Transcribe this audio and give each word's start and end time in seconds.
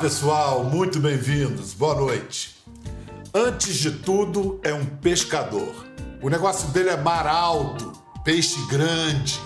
pessoal, 0.00 0.62
muito 0.62 1.00
bem-vindos. 1.00 1.72
Boa 1.72 1.94
noite. 1.94 2.54
Antes 3.32 3.76
de 3.76 3.90
tudo, 3.90 4.60
é 4.62 4.72
um 4.74 4.84
pescador. 4.84 5.74
O 6.22 6.28
negócio 6.28 6.68
dele 6.68 6.90
é 6.90 6.96
mar 6.96 7.26
alto, 7.26 7.92
peixe 8.22 8.60
grande, 8.66 9.40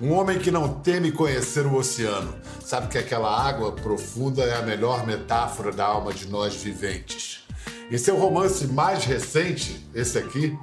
um 0.00 0.12
homem 0.12 0.38
que 0.38 0.50
não 0.50 0.80
teme 0.80 1.10
conhecer 1.10 1.66
o 1.66 1.74
oceano. 1.74 2.34
Sabe 2.62 2.88
que 2.88 2.98
aquela 2.98 3.30
água 3.30 3.72
profunda 3.72 4.42
é 4.42 4.56
a 4.56 4.62
melhor 4.62 5.06
metáfora 5.06 5.72
da 5.72 5.86
alma 5.86 6.12
de 6.12 6.28
nós 6.28 6.54
viventes. 6.54 7.46
Em 7.90 7.96
seu 7.96 8.18
romance 8.18 8.66
mais 8.66 9.04
recente, 9.04 9.88
esse 9.94 10.18
aqui, 10.18 10.56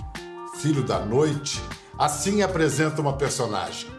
Filho 0.58 0.84
da 0.84 1.00
Noite, 1.00 1.60
assim 1.98 2.44
apresenta 2.44 3.02
uma 3.02 3.14
personagem. 3.14 3.90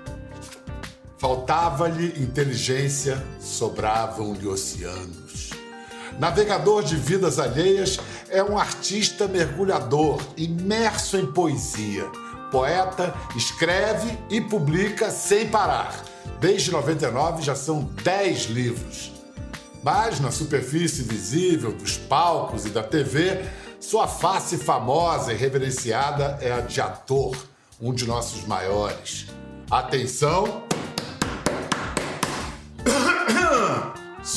Faltava-lhe 1.18 2.22
inteligência, 2.22 3.24
sobravam-lhe 3.40 4.46
oceanos. 4.46 5.23
Navegador 6.18 6.82
de 6.84 6.96
vidas 6.96 7.38
alheias, 7.38 7.98
é 8.30 8.42
um 8.42 8.56
artista 8.58 9.26
mergulhador, 9.26 10.20
imerso 10.36 11.16
em 11.16 11.26
poesia. 11.26 12.04
Poeta, 12.50 13.12
escreve 13.36 14.16
e 14.30 14.40
publica 14.40 15.10
sem 15.10 15.48
parar. 15.48 16.04
Desde 16.38 16.70
99 16.70 17.42
já 17.42 17.54
são 17.54 17.82
10 18.02 18.44
livros. 18.46 19.12
Mas 19.82 20.20
na 20.20 20.30
superfície 20.30 21.02
visível 21.02 21.72
dos 21.72 21.98
palcos 21.98 22.64
e 22.64 22.70
da 22.70 22.82
TV, 22.82 23.44
sua 23.80 24.06
face 24.06 24.56
famosa 24.56 25.32
e 25.32 25.36
reverenciada 25.36 26.38
é 26.40 26.52
a 26.52 26.60
de 26.60 26.80
ator, 26.80 27.36
um 27.80 27.92
de 27.92 28.06
nossos 28.06 28.46
maiores. 28.46 29.26
Atenção! 29.70 30.62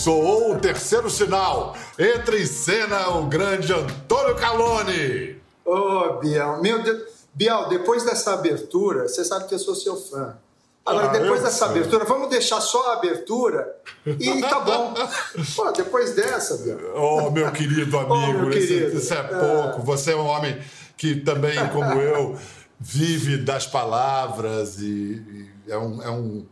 Soou 0.08 0.54
o 0.54 0.58
terceiro 0.58 1.10
sinal. 1.10 1.76
Entra 2.00 2.40
em 2.40 2.46
cena 2.46 3.10
o 3.10 3.26
grande 3.26 3.74
Antônio 3.74 4.36
Calone. 4.38 5.36
Ô, 5.66 5.74
oh, 5.74 6.14
Biel, 6.20 6.62
meu 6.62 6.82
Deus. 6.82 7.02
Biel, 7.34 7.68
depois 7.68 8.06
dessa 8.06 8.34
abertura, 8.34 9.10
você 9.10 9.26
sabe 9.26 9.50
que 9.50 9.54
eu 9.54 9.60
sou 9.60 9.76
seu 9.76 9.98
fã. 9.98 10.38
Agora, 10.86 11.08
ah, 11.08 11.12
depois 11.12 11.44
dessa 11.44 11.66
sei. 11.66 11.76
abertura, 11.76 12.06
vamos 12.06 12.30
deixar 12.30 12.62
só 12.62 12.92
a 12.92 12.94
abertura 12.94 13.76
e 14.06 14.40
tá 14.40 14.62
bom. 14.62 14.94
Pô, 15.54 15.72
depois 15.74 16.16
dessa, 16.16 16.56
Biel. 16.60 16.94
Oh, 16.96 17.30
meu 17.30 17.52
querido 17.52 17.98
amigo, 17.98 18.14
oh, 18.14 18.44
meu 18.44 18.50
querido. 18.50 18.88
Isso, 18.88 18.98
isso, 19.00 19.14
é 19.14 19.24
pouco. 19.24 19.82
É... 19.82 19.84
Você 19.84 20.14
é 20.14 20.16
um 20.16 20.26
homem 20.26 20.58
que 20.96 21.18
também, 21.18 21.58
como 21.74 22.00
eu, 22.00 22.40
vive 22.80 23.36
das 23.36 23.68
palavras 23.68 24.80
e, 24.80 25.22
e 25.68 25.70
é 25.70 25.78
um, 25.78 26.02
é 26.02 26.10
um 26.10 26.46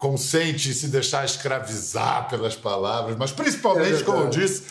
consente 0.00 0.72
se 0.72 0.88
deixar 0.88 1.26
escravizar 1.26 2.26
pelas 2.30 2.56
palavras, 2.56 3.16
mas 3.18 3.30
principalmente, 3.30 4.00
é 4.00 4.02
como 4.02 4.22
eu 4.22 4.30
disse, 4.30 4.62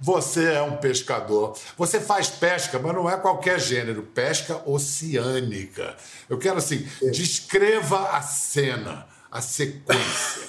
você 0.00 0.44
é 0.44 0.62
um 0.62 0.78
pescador. 0.78 1.56
Você 1.76 2.00
faz 2.00 2.28
pesca, 2.28 2.78
mas 2.78 2.94
não 2.94 3.08
é 3.08 3.16
qualquer 3.18 3.60
gênero, 3.60 4.02
pesca 4.02 4.62
oceânica. 4.64 5.94
Eu 6.26 6.38
quero 6.38 6.56
assim, 6.56 6.88
é. 7.02 7.10
descreva 7.10 8.16
a 8.16 8.22
cena, 8.22 9.06
a 9.30 9.42
sequência. 9.42 10.48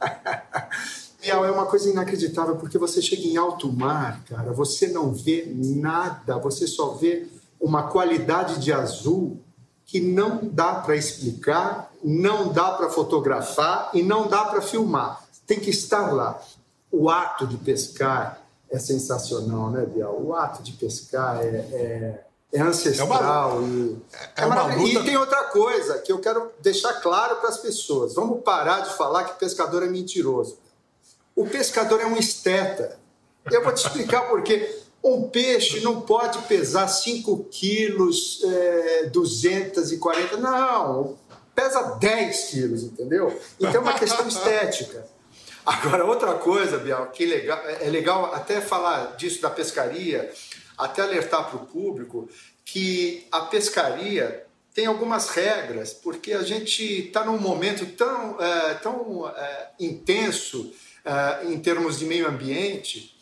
Bial, 1.22 1.44
é 1.44 1.50
uma 1.50 1.66
coisa 1.66 1.88
inacreditável, 1.88 2.56
porque 2.56 2.78
você 2.78 3.00
chega 3.00 3.22
em 3.22 3.36
alto 3.36 3.72
mar, 3.72 4.24
cara, 4.24 4.52
você 4.52 4.88
não 4.88 5.12
vê 5.12 5.52
nada, 5.54 6.36
você 6.38 6.66
só 6.66 6.94
vê 6.94 7.26
uma 7.60 7.84
qualidade 7.84 8.58
de 8.58 8.72
azul 8.72 9.40
que 9.84 10.00
não 10.00 10.48
dá 10.48 10.74
para 10.74 10.96
explicar, 10.96 11.87
não 12.02 12.52
dá 12.52 12.72
para 12.72 12.90
fotografar 12.90 13.90
e 13.92 14.02
não 14.02 14.28
dá 14.28 14.44
para 14.44 14.62
filmar. 14.62 15.22
Tem 15.46 15.58
que 15.58 15.70
estar 15.70 16.12
lá. 16.12 16.40
O 16.90 17.08
ato 17.10 17.46
de 17.46 17.56
pescar 17.56 18.40
é 18.70 18.78
sensacional, 18.78 19.70
né, 19.70 19.84
Bial? 19.84 20.20
O 20.20 20.34
ato 20.34 20.62
de 20.62 20.72
pescar 20.72 21.40
é, 21.40 21.46
é, 21.46 22.24
é 22.52 22.60
ancestral. 22.60 23.56
É 23.56 23.58
uma, 23.58 23.68
e, 23.68 24.02
é 24.36 24.46
uma 24.46 24.74
luta... 24.74 25.00
e 25.00 25.04
tem 25.04 25.16
outra 25.16 25.44
coisa 25.44 25.98
que 25.98 26.12
eu 26.12 26.18
quero 26.18 26.50
deixar 26.60 26.94
claro 26.94 27.36
para 27.36 27.48
as 27.48 27.58
pessoas. 27.58 28.14
Vamos 28.14 28.42
parar 28.42 28.80
de 28.80 28.94
falar 28.94 29.24
que 29.24 29.38
pescador 29.38 29.82
é 29.82 29.86
mentiroso. 29.86 30.58
O 31.34 31.46
pescador 31.46 32.00
é 32.00 32.06
um 32.06 32.16
esteta. 32.16 32.98
Eu 33.50 33.62
vou 33.62 33.72
te 33.72 33.86
explicar 33.86 34.28
por 34.28 34.42
quê. 34.42 34.82
Um 35.02 35.28
peixe 35.28 35.80
não 35.80 36.00
pode 36.00 36.38
pesar 36.42 36.88
5 36.88 37.44
quilos, 37.44 38.42
é, 38.42 39.06
240. 39.06 40.36
Não, 40.38 41.16
pesa 41.58 41.96
10 41.98 42.44
quilos, 42.44 42.84
entendeu? 42.84 43.36
Então 43.58 43.74
é 43.74 43.78
uma 43.80 43.98
questão 43.98 44.28
estética. 44.28 45.04
Agora, 45.66 46.04
outra 46.04 46.34
coisa, 46.34 46.78
Bial, 46.78 47.08
que 47.08 47.26
legal, 47.26 47.60
é 47.80 47.90
legal 47.90 48.32
até 48.32 48.60
falar 48.60 49.16
disso 49.16 49.42
da 49.42 49.50
pescaria, 49.50 50.32
até 50.78 51.02
alertar 51.02 51.50
para 51.50 51.56
o 51.56 51.66
público 51.66 52.28
que 52.64 53.26
a 53.32 53.40
pescaria 53.40 54.46
tem 54.72 54.86
algumas 54.86 55.30
regras, 55.30 55.92
porque 55.92 56.32
a 56.32 56.44
gente 56.44 57.06
está 57.06 57.24
num 57.24 57.38
momento 57.38 57.84
tão, 57.96 58.40
é, 58.40 58.74
tão 58.74 59.28
é, 59.28 59.68
intenso 59.80 60.72
é, 61.04 61.46
em 61.46 61.58
termos 61.58 61.98
de 61.98 62.04
meio 62.04 62.28
ambiente 62.28 63.17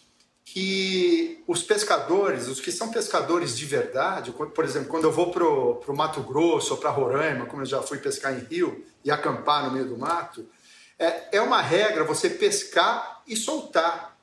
que 0.57 1.45
os 1.47 1.63
pescadores, 1.63 2.49
os 2.49 2.63
que 2.63 2.73
são 2.73 2.91
pescadores 2.91 3.59
de 3.59 3.67
verdade, 3.67 4.33
por 4.33 4.65
exemplo, 4.65 4.89
quando 4.89 5.05
eu 5.05 5.13
vou 5.13 5.31
para 5.31 5.45
o 5.45 5.95
Mato 5.95 6.23
Grosso 6.23 6.73
ou 6.73 6.81
para 6.81 6.89
Roraima, 6.89 7.45
como 7.45 7.61
eu 7.61 7.67
já 7.67 7.83
fui 7.83 7.99
pescar 7.99 8.33
em 8.33 8.39
rio 8.39 8.83
e 9.05 9.11
acampar 9.11 9.67
no 9.67 9.73
meio 9.73 9.87
do 9.87 9.99
mato, 9.99 10.49
é, 10.99 11.37
é 11.37 11.41
uma 11.43 11.61
regra 11.61 12.05
você 12.05 12.31
pescar 12.31 13.23
e 13.27 13.37
soltar. 13.37 14.17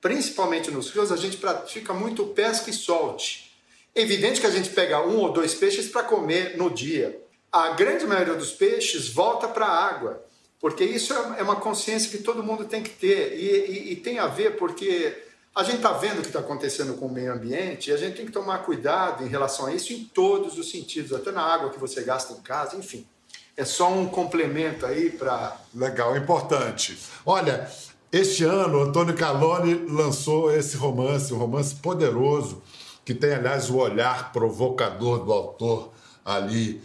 Principalmente 0.00 0.70
nos 0.70 0.88
rios, 0.88 1.10
a 1.10 1.16
gente 1.16 1.38
pratica 1.38 1.92
muito 1.92 2.26
pesca 2.26 2.70
e 2.70 2.72
solte. 2.72 3.52
É 3.92 4.02
evidente 4.02 4.40
que 4.40 4.46
a 4.46 4.52
gente 4.52 4.70
pega 4.70 5.04
um 5.04 5.18
ou 5.18 5.32
dois 5.32 5.52
peixes 5.52 5.88
para 5.88 6.04
comer 6.04 6.56
no 6.56 6.70
dia. 6.70 7.20
A 7.50 7.70
grande 7.70 8.06
maioria 8.06 8.34
dos 8.34 8.52
peixes 8.52 9.08
volta 9.08 9.48
para 9.48 9.66
a 9.66 9.84
água, 9.84 10.24
porque 10.60 10.84
isso 10.84 11.12
é, 11.12 11.40
é 11.40 11.42
uma 11.42 11.56
consciência 11.56 12.08
que 12.08 12.22
todo 12.22 12.40
mundo 12.40 12.66
tem 12.66 12.84
que 12.84 12.90
ter. 12.90 13.36
E, 13.36 13.48
e, 13.48 13.92
e 13.94 13.96
tem 13.96 14.20
a 14.20 14.28
ver 14.28 14.56
porque 14.56 15.31
a 15.54 15.62
gente 15.62 15.76
está 15.76 15.92
vendo 15.92 16.18
o 16.18 16.22
que 16.22 16.28
está 16.28 16.40
acontecendo 16.40 16.94
com 16.94 17.06
o 17.06 17.12
meio 17.12 17.32
ambiente 17.32 17.90
e 17.90 17.92
a 17.92 17.96
gente 17.96 18.16
tem 18.16 18.26
que 18.26 18.32
tomar 18.32 18.58
cuidado 18.58 19.24
em 19.24 19.28
relação 19.28 19.66
a 19.66 19.74
isso 19.74 19.92
em 19.92 20.04
todos 20.04 20.56
os 20.58 20.70
sentidos, 20.70 21.12
até 21.12 21.30
na 21.30 21.42
água 21.42 21.70
que 21.70 21.78
você 21.78 22.02
gasta 22.02 22.32
em 22.32 22.40
casa, 22.40 22.76
enfim. 22.76 23.06
É 23.54 23.64
só 23.64 23.90
um 23.92 24.06
complemento 24.06 24.86
aí 24.86 25.10
para. 25.10 25.54
Legal, 25.74 26.16
importante. 26.16 26.98
Olha, 27.26 27.70
este 28.10 28.44
ano, 28.44 28.80
Antônio 28.80 29.14
Calone 29.14 29.74
lançou 29.90 30.50
esse 30.54 30.76
romance, 30.76 31.34
um 31.34 31.38
romance 31.38 31.74
poderoso, 31.74 32.62
que 33.04 33.14
tem, 33.14 33.34
aliás, 33.34 33.68
o 33.68 33.76
olhar 33.76 34.32
provocador 34.32 35.22
do 35.22 35.32
autor 35.32 35.92
ali 36.24 36.80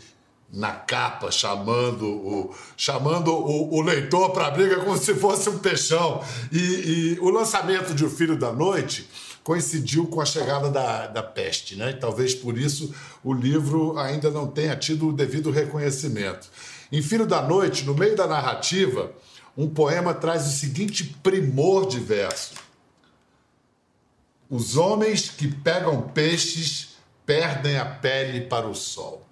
na 0.51 0.71
capa, 0.71 1.29
chamando 1.29 2.07
o, 2.07 2.55
chamando 2.75 3.33
o, 3.33 3.75
o 3.75 3.81
leitor 3.81 4.31
para 4.31 4.47
a 4.47 4.51
briga 4.51 4.77
como 4.77 4.97
se 4.97 5.13
fosse 5.13 5.49
um 5.49 5.59
peixão. 5.59 6.23
E, 6.51 6.57
e, 6.57 7.19
o 7.19 7.29
lançamento 7.29 7.93
de 7.93 8.05
O 8.05 8.09
Filho 8.09 8.37
da 8.37 8.51
Noite 8.51 9.09
coincidiu 9.43 10.07
com 10.07 10.21
a 10.21 10.25
chegada 10.25 10.69
da, 10.69 11.07
da 11.07 11.23
peste, 11.23 11.75
né? 11.75 11.91
E 11.91 11.93
talvez 11.95 12.33
por 12.33 12.57
isso 12.57 12.93
o 13.23 13.33
livro 13.33 13.97
ainda 13.97 14.29
não 14.29 14.47
tenha 14.47 14.75
tido 14.75 15.09
o 15.09 15.13
devido 15.13 15.51
reconhecimento. 15.51 16.49
Em 16.91 17.01
Filho 17.01 17.25
da 17.25 17.41
Noite, 17.41 17.85
no 17.85 17.93
meio 17.93 18.15
da 18.15 18.27
narrativa, 18.27 19.11
um 19.57 19.69
poema 19.69 20.13
traz 20.13 20.47
o 20.47 20.51
seguinte 20.51 21.03
primor 21.21 21.87
de 21.87 21.99
verso: 21.99 22.55
Os 24.49 24.77
homens 24.77 25.29
que 25.29 25.47
pegam 25.47 26.01
peixes 26.03 26.95
perdem 27.25 27.77
a 27.77 27.85
pele 27.85 28.41
para 28.41 28.67
o 28.67 28.75
sol. 28.75 29.26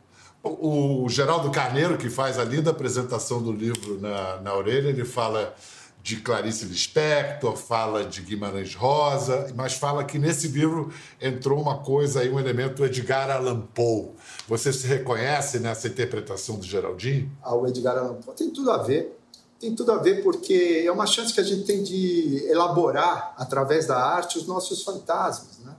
O 0.48 1.10
Geraldo 1.10 1.50
Carneiro, 1.50 1.98
que 1.98 2.08
faz 2.08 2.38
a 2.38 2.44
linda 2.44 2.70
apresentação 2.70 3.42
do 3.42 3.52
livro 3.52 4.00
na, 4.00 4.40
na 4.42 4.54
orelha, 4.54 4.90
ele 4.90 5.04
fala 5.04 5.56
de 6.04 6.18
Clarice 6.18 6.66
Lispector, 6.66 7.56
fala 7.56 8.06
de 8.06 8.22
Guimarães 8.22 8.76
Rosa, 8.76 9.52
mas 9.56 9.74
fala 9.74 10.04
que 10.04 10.20
nesse 10.20 10.48
livro 10.50 10.94
entrou 11.20 11.60
uma 11.60 11.80
coisa 11.80 12.20
aí, 12.20 12.30
um 12.30 12.40
elemento 12.40 12.86
Edgar 12.86 13.32
Allan 13.32 13.62
Poe. 13.74 14.12
Você 14.48 14.72
se 14.72 14.86
reconhece 14.86 15.58
nessa 15.58 15.88
interpretação 15.88 16.58
do 16.58 16.64
Geraldinho? 16.64 17.32
Ah, 17.42 17.56
o 17.56 17.66
Edgar 17.66 17.98
Allan 17.98 18.22
Poe 18.22 18.36
tem 18.36 18.52
tudo 18.52 18.70
a 18.70 18.78
ver. 18.78 19.18
Tem 19.60 19.74
tudo 19.74 19.94
a 19.94 19.98
ver 19.98 20.22
porque 20.22 20.84
é 20.86 20.92
uma 20.92 21.08
chance 21.08 21.34
que 21.34 21.42
a 21.42 21.44
gente 21.44 21.64
tem 21.64 21.82
de 21.82 22.46
elaborar, 22.48 23.34
através 23.36 23.88
da 23.88 23.98
arte, 23.98 24.38
os 24.38 24.46
nossos 24.46 24.84
fantasmas. 24.84 25.58
Né? 25.66 25.74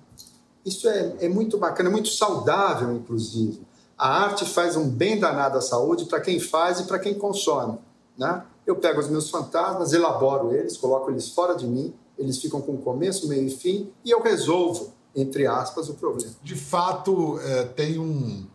Isso 0.65 0.89
é, 0.89 1.15
é 1.21 1.29
muito 1.29 1.57
bacana, 1.57 1.89
é 1.89 1.93
muito 1.93 2.09
saudável, 2.09 2.93
inclusive. 2.97 3.66
A 3.99 4.25
arte 4.25 4.45
faz 4.45 4.77
um 4.77 4.89
bem 4.89 5.19
danado 5.19 5.57
à 5.57 5.61
saúde 5.61 6.05
para 6.05 6.21
quem 6.21 6.39
faz 6.39 6.81
e 6.81 6.85
para 6.85 6.99
quem 6.99 7.15
consome. 7.15 7.79
Né? 8.17 8.43
Eu 8.67 8.77
pego 8.77 9.01
os 9.01 9.09
meus 9.09 9.31
fantasmas, 9.31 9.93
elaboro 9.93 10.55
eles, 10.55 10.77
coloco 10.77 11.11
eles 11.11 11.31
fora 11.31 11.55
de 11.55 11.67
mim, 11.67 11.95
eles 12.19 12.39
ficam 12.39 12.61
com 12.61 12.77
começo, 12.77 13.29
meio 13.29 13.47
e 13.47 13.51
fim, 13.51 13.91
e 14.05 14.11
eu 14.11 14.23
resolvo, 14.23 14.93
entre 15.15 15.47
aspas, 15.47 15.89
o 15.89 15.95
problema. 15.95 16.33
De 16.43 16.55
fato, 16.55 17.39
é, 17.41 17.65
tem 17.65 17.99
um. 17.99 18.47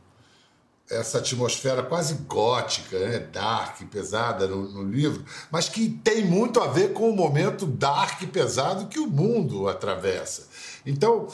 essa 0.90 1.20
atmosfera 1.20 1.82
quase 1.84 2.16
gótica, 2.28 3.00
né? 3.00 3.20
dark, 3.20 3.82
pesada 3.90 4.48
no, 4.48 4.68
no, 4.70 4.84
livro, 4.84 5.24
mas 5.50 5.70
que 5.70 5.90
tem 5.90 6.26
muito 6.26 6.60
a 6.60 6.68
ver 6.68 6.94
com 6.94 7.10
o 7.10 7.16
momento 7.16 7.66
dark 7.66 8.22
e 8.22 8.28
pesado 8.28 8.88
que 8.88 9.00
o 9.00 9.08
mundo 9.08 9.68
atravessa. 9.68 10.48
Então, 10.86 11.28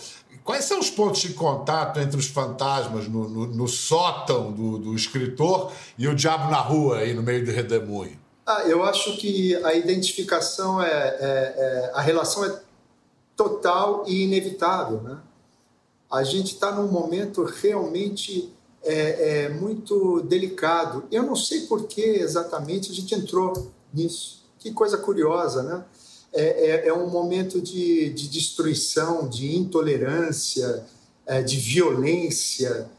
quais 0.47 0.63
são 0.63 0.79
os 0.79 0.89
pontos 0.89 1.19
de 1.19 1.33
contato 1.33 1.99
entre 1.99 2.17
os 2.17 2.27
fantasmas 2.27 3.05
no, 3.09 3.27
no, 3.27 3.47
no 3.47 3.67
sótão 3.67 4.49
do, 4.53 4.77
do, 4.77 4.95
escritor 4.95 5.73
e 5.97 6.07
o 6.07 6.15
diabo 6.15 6.49
na 6.49 6.61
rua, 6.61 6.99
aí 6.99 7.13
no 7.13 7.21
meio 7.21 7.45
do 7.45 7.51
redemoinho? 7.51 8.17
Ah, 8.45 8.63
eu 8.63 8.81
acho 8.81 9.17
que 9.17 9.53
a 9.57 9.73
identificação 9.73 10.81
é, 10.81 10.87
é, 10.89 11.53
é 11.57 11.91
a 11.93 11.99
relação 11.99 12.45
é 12.45 12.61
total 13.35 14.05
e 14.07 14.23
inevitável, 14.23 15.01
né? 15.01 15.17
A 16.09 16.23
gente 16.23 16.53
está 16.53 16.71
num 16.71 16.87
momento 16.87 17.43
realmente 17.43 18.49
é, 18.81 19.43
é, 19.43 19.49
muito 19.49 20.21
delicado. 20.21 21.03
Eu 21.11 21.23
não 21.23 21.35
sei 21.35 21.67
por 21.67 21.87
que 21.87 22.01
exatamente 22.01 22.89
a 22.89 22.95
gente 22.95 23.13
entrou 23.13 23.69
nisso. 23.93 24.45
Que 24.57 24.71
coisa 24.71 24.97
curiosa, 24.97 25.61
né? 25.61 25.83
É, 26.33 26.69
é, 26.69 26.87
é 26.87 26.93
um 26.93 27.09
momento 27.09 27.61
de, 27.61 28.09
de, 28.11 28.27
destruição, 28.27 29.27
de 29.27 29.55
intolerância, 29.55 30.85
é, 31.25 31.41
de 31.41 31.57
violência, 31.57 32.89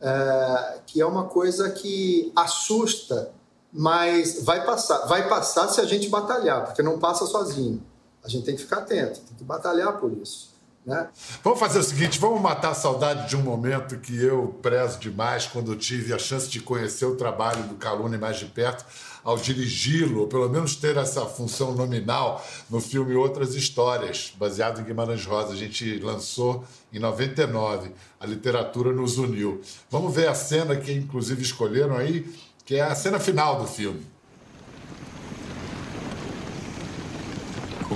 é, 0.00 0.78
que 0.86 1.00
é 1.00 1.06
uma 1.06 1.24
coisa 1.24 1.70
que 1.70 2.32
assusta, 2.34 3.30
mas 3.72 4.42
vai 4.42 4.64
passar. 4.64 5.06
Vai 5.06 5.28
passar 5.28 5.68
se 5.68 5.80
a 5.80 5.84
gente 5.84 6.08
batalhar, 6.08 6.66
porque 6.66 6.82
não 6.82 6.98
passa 6.98 7.26
sozinho. 7.26 7.82
A 8.24 8.28
gente 8.28 8.44
tem 8.44 8.56
que 8.56 8.62
ficar 8.62 8.78
atento, 8.78 9.20
tem 9.20 9.36
que 9.36 9.44
batalhar 9.44 9.98
por 9.98 10.12
isso. 10.12 10.57
Né? 10.88 11.06
Vamos 11.44 11.60
fazer 11.60 11.80
o 11.80 11.82
seguinte: 11.82 12.18
vamos 12.18 12.40
matar 12.40 12.70
a 12.70 12.74
saudade 12.74 13.28
de 13.28 13.36
um 13.36 13.42
momento 13.42 13.98
que 13.98 14.16
eu 14.24 14.58
prezo 14.62 14.98
demais 14.98 15.46
quando 15.46 15.76
tive 15.76 16.14
a 16.14 16.18
chance 16.18 16.48
de 16.48 16.60
conhecer 16.60 17.04
o 17.04 17.14
trabalho 17.14 17.62
do 17.64 17.74
Calune 17.74 18.16
mais 18.16 18.38
de 18.38 18.46
perto, 18.46 18.86
ao 19.22 19.36
dirigi-lo, 19.36 20.22
ou 20.22 20.28
pelo 20.28 20.48
menos 20.48 20.76
ter 20.76 20.96
essa 20.96 21.26
função 21.26 21.74
nominal 21.74 22.42
no 22.70 22.80
filme 22.80 23.14
Outras 23.14 23.54
Histórias, 23.54 24.32
baseado 24.38 24.80
em 24.80 24.84
Guimarães 24.84 25.26
Rosa. 25.26 25.52
A 25.52 25.56
gente 25.56 25.98
lançou 25.98 26.64
em 26.90 26.98
99. 26.98 27.90
A 28.18 28.24
literatura 28.24 28.90
nos 28.90 29.18
uniu. 29.18 29.60
Vamos 29.90 30.14
ver 30.14 30.28
a 30.28 30.34
cena 30.34 30.74
que, 30.74 30.90
inclusive, 30.90 31.42
escolheram 31.42 31.98
aí, 31.98 32.34
que 32.64 32.76
é 32.76 32.80
a 32.80 32.94
cena 32.94 33.20
final 33.20 33.60
do 33.60 33.66
filme. 33.66 34.06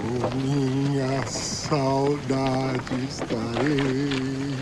Com 0.03 0.37
minha 0.37 1.25
saudade 1.29 3.05
estarei. 3.09 4.57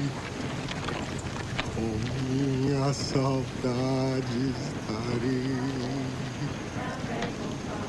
Com 1.74 1.90
minha 2.28 2.92
saudade 2.92 4.52
estarei. 4.52 5.56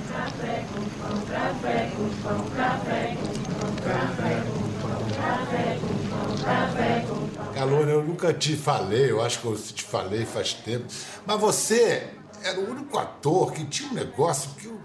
Café 0.08 0.66
com 0.72 0.84
pão, 0.98 1.22
café 1.26 1.92
com 1.94 2.10
pão, 2.24 2.46
café 2.56 3.18
com 3.20 3.34
pão, 3.52 3.76
café 3.84 4.36
com 4.48 4.64
pão, 4.80 5.02
café 5.18 5.78
com 5.82 5.94
pão, 6.10 6.38
café 6.46 7.06
com 7.06 7.28
pão. 7.28 7.54
Calor, 7.54 7.90
eu 7.90 8.02
nunca 8.02 8.34
te 8.34 8.56
falei, 8.56 9.12
eu 9.12 9.22
acho 9.22 9.42
que 9.42 9.46
eu 9.48 9.58
te 9.58 9.84
falei 9.84 10.26
faz 10.26 10.54
tempo, 10.54 10.86
mas 11.26 11.38
você 11.38 12.14
era 12.42 12.62
o 12.62 12.72
único 12.72 12.98
ator 12.98 13.52
que 13.52 13.66
tinha 13.66 13.92
um 13.92 13.94
negócio 13.94 14.52
que 14.52 14.68
eu, 14.68 14.80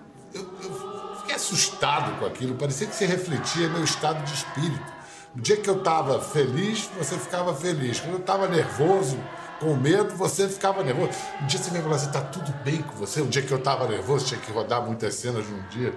fiquei 1.27 1.35
assustado 1.35 2.19
com 2.21 2.27
aquilo, 2.27 2.55
parecia 2.55 2.87
que 2.87 2.95
você 2.95 3.05
refletia 3.05 3.69
meu 3.69 3.83
estado 3.83 4.25
de 4.25 4.33
espírito. 4.33 4.97
No 5.35 5.43
dia 5.43 5.57
que 5.57 5.69
eu 5.69 5.79
estava 5.79 6.21
feliz, 6.21 6.89
você 6.97 7.19
ficava 7.19 7.55
feliz. 7.55 8.01
Quando 8.01 8.15
eu 8.15 8.21
estava 8.21 8.49
nervoso, 8.49 9.19
com 9.59 9.75
medo, 9.75 10.15
você 10.15 10.49
ficava 10.49 10.83
nervoso. 10.83 11.11
Um 11.43 11.47
dia 11.47 11.59
você 11.59 11.71
me 11.73 11.81
falou 11.81 11.97
assim, 11.97 12.11
tá 12.11 12.21
tudo 12.21 12.53
bem 12.63 12.81
com 12.81 12.97
você? 12.97 13.21
Um 13.21 13.29
dia 13.29 13.43
que 13.43 13.53
eu 13.53 13.59
estava 13.59 13.87
nervoso, 13.89 14.27
tinha 14.27 14.41
que 14.41 14.53
rodar 14.53 14.83
muitas 14.83 15.15
cenas 15.15 15.47
num 15.49 15.63
dia. 15.69 15.95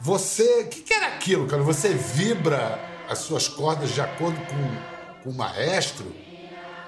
Você, 0.00 0.62
o 0.62 0.68
que, 0.68 0.80
que, 0.80 0.94
era 0.94 1.06
aquilo, 1.08 1.46
cara? 1.46 1.62
Você 1.62 1.90
vibra 1.90 2.80
as 3.08 3.18
suas 3.18 3.46
cordas 3.46 3.90
de 3.90 4.00
acordo 4.00 4.40
com, 4.46 5.22
com 5.22 5.30
o 5.30 5.34
maestro? 5.34 6.12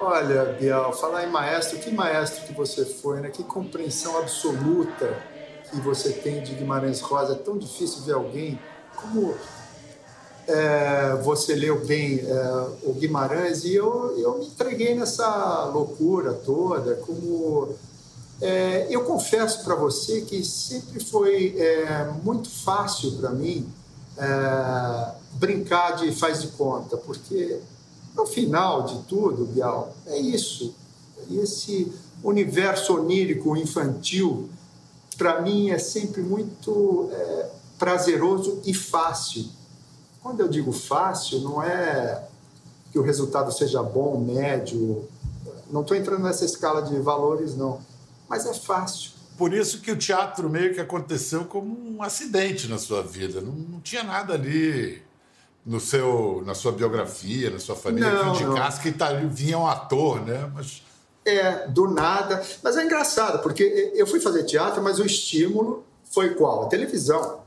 Olha, 0.00 0.56
Biel, 0.58 0.92
falar 0.92 1.24
em 1.24 1.30
maestro, 1.30 1.78
que 1.78 1.92
maestro 1.92 2.44
que 2.46 2.52
você 2.52 2.84
foi, 2.84 3.20
né? 3.20 3.30
Que 3.30 3.44
compreensão 3.44 4.18
absoluta 4.18 5.33
que 5.74 5.80
você 5.80 6.10
tem 6.10 6.42
de 6.42 6.54
Guimarães 6.54 7.00
Rosa. 7.00 7.32
É 7.32 7.36
tão 7.36 7.58
difícil 7.58 8.02
ver 8.02 8.12
alguém 8.12 8.58
como 8.94 9.34
é, 10.46 11.16
você 11.22 11.54
leu 11.54 11.84
bem 11.84 12.20
é, 12.20 12.66
o 12.84 12.92
Guimarães 12.92 13.64
e 13.64 13.74
eu, 13.74 14.16
eu 14.18 14.38
me 14.38 14.46
entreguei 14.46 14.94
nessa 14.94 15.64
loucura 15.64 16.32
toda. 16.32 16.94
Como 16.96 17.74
é, 18.40 18.86
eu 18.88 19.04
confesso 19.04 19.64
para 19.64 19.74
você 19.74 20.20
que 20.20 20.44
sempre 20.44 21.02
foi 21.02 21.56
é, 21.58 22.04
muito 22.22 22.48
fácil 22.48 23.12
para 23.12 23.30
mim 23.30 23.66
é, 24.16 25.12
brincar 25.32 25.96
de 25.96 26.12
faz 26.12 26.42
de 26.42 26.48
conta, 26.48 26.96
porque 26.96 27.58
no 28.14 28.24
final 28.26 28.82
de 28.84 28.98
tudo, 29.08 29.44
Bial, 29.46 29.92
é 30.06 30.16
isso. 30.18 30.72
Esse 31.30 31.92
universo 32.22 32.94
onírico 32.94 33.56
infantil 33.56 34.48
para 35.14 35.40
mim 35.40 35.70
é 35.70 35.78
sempre 35.78 36.22
muito 36.22 37.08
é, 37.12 37.50
prazeroso 37.78 38.60
e 38.64 38.74
fácil. 38.74 39.48
Quando 40.22 40.40
eu 40.40 40.48
digo 40.48 40.72
fácil, 40.72 41.40
não 41.40 41.62
é 41.62 42.26
que 42.90 42.98
o 42.98 43.02
resultado 43.02 43.52
seja 43.52 43.82
bom, 43.82 44.18
médio, 44.18 45.08
não 45.70 45.82
estou 45.82 45.96
entrando 45.96 46.22
nessa 46.22 46.44
escala 46.44 46.82
de 46.82 46.98
valores, 47.00 47.56
não, 47.56 47.80
mas 48.28 48.46
é 48.46 48.54
fácil. 48.54 49.10
Por 49.36 49.52
isso 49.52 49.80
que 49.80 49.90
o 49.90 49.96
teatro 49.96 50.48
meio 50.48 50.72
que 50.72 50.80
aconteceu 50.80 51.44
como 51.44 51.96
um 51.96 52.02
acidente 52.02 52.68
na 52.68 52.78
sua 52.78 53.02
vida, 53.02 53.40
não, 53.40 53.52
não 53.52 53.80
tinha 53.80 54.04
nada 54.04 54.34
ali 54.34 55.02
no 55.66 55.80
seu, 55.80 56.42
na 56.46 56.54
sua 56.54 56.70
biografia, 56.72 57.50
na 57.50 57.58
sua 57.58 57.74
família 57.74 58.12
não, 58.12 58.32
que 58.32 58.42
indicasse 58.42 58.76
não. 58.76 58.82
que 58.84 58.92
tá, 58.92 59.12
vinha 59.12 59.58
um 59.58 59.66
ator, 59.66 60.20
né? 60.24 60.50
Mas 60.54 60.82
é, 61.24 61.66
do 61.68 61.88
nada. 61.88 62.42
Mas 62.62 62.76
é 62.76 62.84
engraçado, 62.84 63.42
porque 63.42 63.92
eu 63.94 64.06
fui 64.06 64.20
fazer 64.20 64.44
teatro, 64.44 64.82
mas 64.82 64.98
o 64.98 65.06
estímulo 65.06 65.84
foi 66.04 66.34
qual? 66.34 66.64
A 66.64 66.66
televisão. 66.66 67.42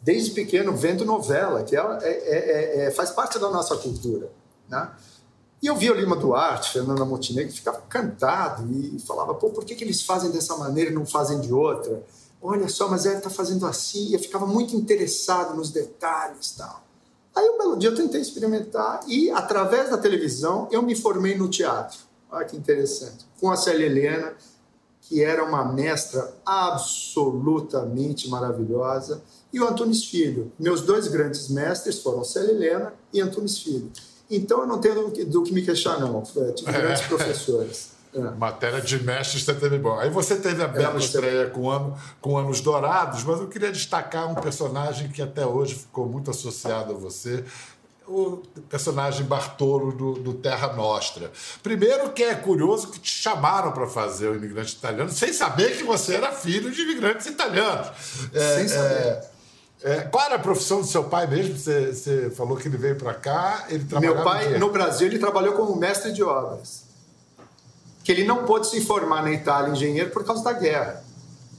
Desde 0.00 0.30
pequeno, 0.30 0.76
vendo 0.76 1.04
novela, 1.04 1.64
que 1.64 1.76
é, 1.76 1.80
é, 1.80 2.08
é, 2.08 2.86
é, 2.86 2.90
faz 2.92 3.10
parte 3.10 3.38
da 3.38 3.50
nossa 3.50 3.76
cultura. 3.76 4.30
Né? 4.68 4.88
E 5.60 5.66
eu 5.66 5.74
via 5.74 5.92
o 5.92 5.96
Lima 5.96 6.16
Duarte, 6.16 6.72
Fernanda 6.72 7.04
Montenegro, 7.04 7.52
ficava 7.52 7.82
cantado 7.88 8.70
e 8.70 9.00
falava, 9.00 9.34
pô, 9.34 9.50
por 9.50 9.64
que, 9.64 9.74
que 9.74 9.82
eles 9.82 10.02
fazem 10.02 10.30
dessa 10.30 10.56
maneira 10.56 10.90
e 10.90 10.94
não 10.94 11.04
fazem 11.04 11.40
de 11.40 11.52
outra? 11.52 12.04
Olha 12.40 12.68
só, 12.68 12.88
mas 12.88 13.04
ele 13.06 13.16
está 13.16 13.30
fazendo 13.30 13.66
assim. 13.66 14.10
E 14.10 14.14
eu 14.14 14.20
ficava 14.20 14.46
muito 14.46 14.76
interessado 14.76 15.56
nos 15.56 15.70
detalhes 15.70 16.52
tal. 16.52 16.84
Aí, 17.34 17.50
um 17.50 17.58
belo 17.58 17.76
dia, 17.76 17.90
eu 17.90 17.94
tentei 17.94 18.20
experimentar 18.20 19.00
e, 19.06 19.30
através 19.30 19.90
da 19.90 19.98
televisão, 19.98 20.68
eu 20.70 20.80
me 20.82 20.94
formei 20.94 21.36
no 21.36 21.48
teatro. 21.48 21.98
Olha 22.30 22.44
que 22.44 22.56
interessante. 22.56 23.24
Com 23.40 23.50
a 23.50 23.56
Célia 23.56 23.86
Helena, 23.86 24.34
que 25.02 25.22
era 25.22 25.44
uma 25.44 25.64
mestra 25.64 26.34
absolutamente 26.44 28.28
maravilhosa, 28.28 29.22
e 29.52 29.60
o 29.60 29.68
Antunes 29.68 30.04
Filho. 30.04 30.52
Meus 30.58 30.82
dois 30.82 31.08
grandes 31.08 31.48
mestres 31.48 32.02
foram 32.02 32.24
Célia 32.24 32.52
Helena 32.52 32.92
e 33.12 33.20
Antunes 33.20 33.58
Filho. 33.58 33.90
Então 34.30 34.60
eu 34.60 34.66
não 34.66 34.80
tenho 34.80 35.06
do 35.06 35.10
que, 35.12 35.24
do 35.24 35.42
que 35.42 35.52
me 35.52 35.62
queixar, 35.62 36.00
não. 36.00 36.22
Tive 36.22 36.72
grandes 36.72 37.02
é. 37.02 37.08
professores. 37.08 37.96
É. 38.14 38.18
Matéria 38.18 38.80
de 38.80 39.02
mestre 39.02 39.38
você 39.38 39.54
teve 39.54 39.78
bom. 39.78 39.98
Aí 39.98 40.08
você 40.08 40.36
teve 40.36 40.62
a 40.62 40.68
bela 40.68 40.96
é, 40.96 40.98
estreia 40.98 41.50
com, 41.50 41.70
ano, 41.70 41.96
com 42.20 42.38
Anos 42.38 42.60
Dourados, 42.60 43.22
mas 43.24 43.40
eu 43.40 43.46
queria 43.46 43.70
destacar 43.70 44.30
um 44.30 44.34
personagem 44.34 45.08
que 45.08 45.20
até 45.20 45.44
hoje 45.44 45.74
ficou 45.74 46.06
muito 46.06 46.30
associado 46.30 46.92
a 46.92 46.96
você, 46.96 47.44
o 48.08 48.42
personagem 48.68 49.24
Bartolo 49.24 49.92
do, 49.92 50.12
do, 50.14 50.34
Terra 50.34 50.72
Nostra. 50.74 51.30
Primeiro 51.62 52.10
que 52.10 52.22
é 52.22 52.34
curioso 52.34 52.88
que 52.88 53.00
te 53.00 53.10
chamaram 53.10 53.72
para 53.72 53.86
fazer 53.86 54.28
o 54.28 54.34
imigrante 54.34 54.74
italiano 54.74 55.10
sem 55.10 55.32
saber 55.32 55.76
que 55.76 55.82
você 55.82 56.14
era 56.14 56.32
filho 56.32 56.70
de 56.70 56.82
imigrantes 56.82 57.26
italianos. 57.26 57.88
É, 58.32 58.56
sem 58.56 58.68
saber. 58.68 58.86
É, 58.86 59.30
é, 59.82 60.00
qual 60.02 60.24
era 60.24 60.36
a 60.36 60.38
profissão 60.38 60.80
do 60.80 60.86
seu 60.86 61.04
pai 61.04 61.26
mesmo? 61.26 61.56
Você, 61.56 61.92
você 61.92 62.30
falou 62.30 62.56
que 62.56 62.68
ele 62.68 62.76
veio 62.76 62.96
para 62.96 63.14
cá, 63.14 63.66
ele 63.68 63.84
Meu 64.00 64.22
pai, 64.22 64.58
no 64.58 64.70
Brasil, 64.70 65.06
ele 65.06 65.18
trabalhou 65.18 65.54
como 65.54 65.76
mestre 65.76 66.12
de 66.12 66.22
obras. 66.22 66.84
Que 68.02 68.12
ele 68.12 68.24
não 68.24 68.44
pôde 68.44 68.68
se 68.68 68.80
formar 68.80 69.22
na 69.22 69.32
Itália 69.32 69.72
engenheiro 69.72 70.10
por 70.10 70.24
causa 70.24 70.42
da 70.42 70.52
guerra. 70.52 71.05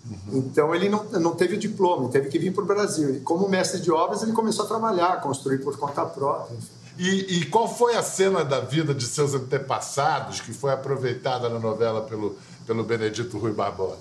Uhum. 0.09 0.37
Então 0.37 0.73
ele 0.73 0.89
não, 0.89 1.03
não 1.03 1.35
teve 1.35 1.55
o 1.55 1.59
diploma, 1.59 2.09
teve 2.09 2.29
que 2.29 2.39
vir 2.39 2.53
para 2.53 2.63
o 2.63 2.67
Brasil. 2.67 3.15
E 3.15 3.19
como 3.19 3.47
mestre 3.47 3.81
de 3.81 3.91
obras, 3.91 4.23
ele 4.23 4.31
começou 4.31 4.65
a 4.65 4.67
trabalhar, 4.67 5.13
a 5.13 5.17
construir 5.17 5.59
por 5.59 5.77
conta 5.77 6.05
própria. 6.05 6.57
E, 6.97 7.41
e, 7.41 7.45
qual 7.45 7.67
foi 7.67 7.95
a 7.95 8.01
cena 8.01 8.43
da 8.43 8.59
vida 8.59 8.91
de 8.91 9.05
seus 9.05 9.35
antepassados 9.35 10.41
que 10.41 10.51
foi 10.51 10.71
aproveitada 10.71 11.47
na 11.47 11.59
novela 11.59 12.01
pelo, 12.01 12.35
pelo 12.65 12.83
Benedito 12.83 13.37
Rui 13.37 13.51
Barbosa? 13.51 13.99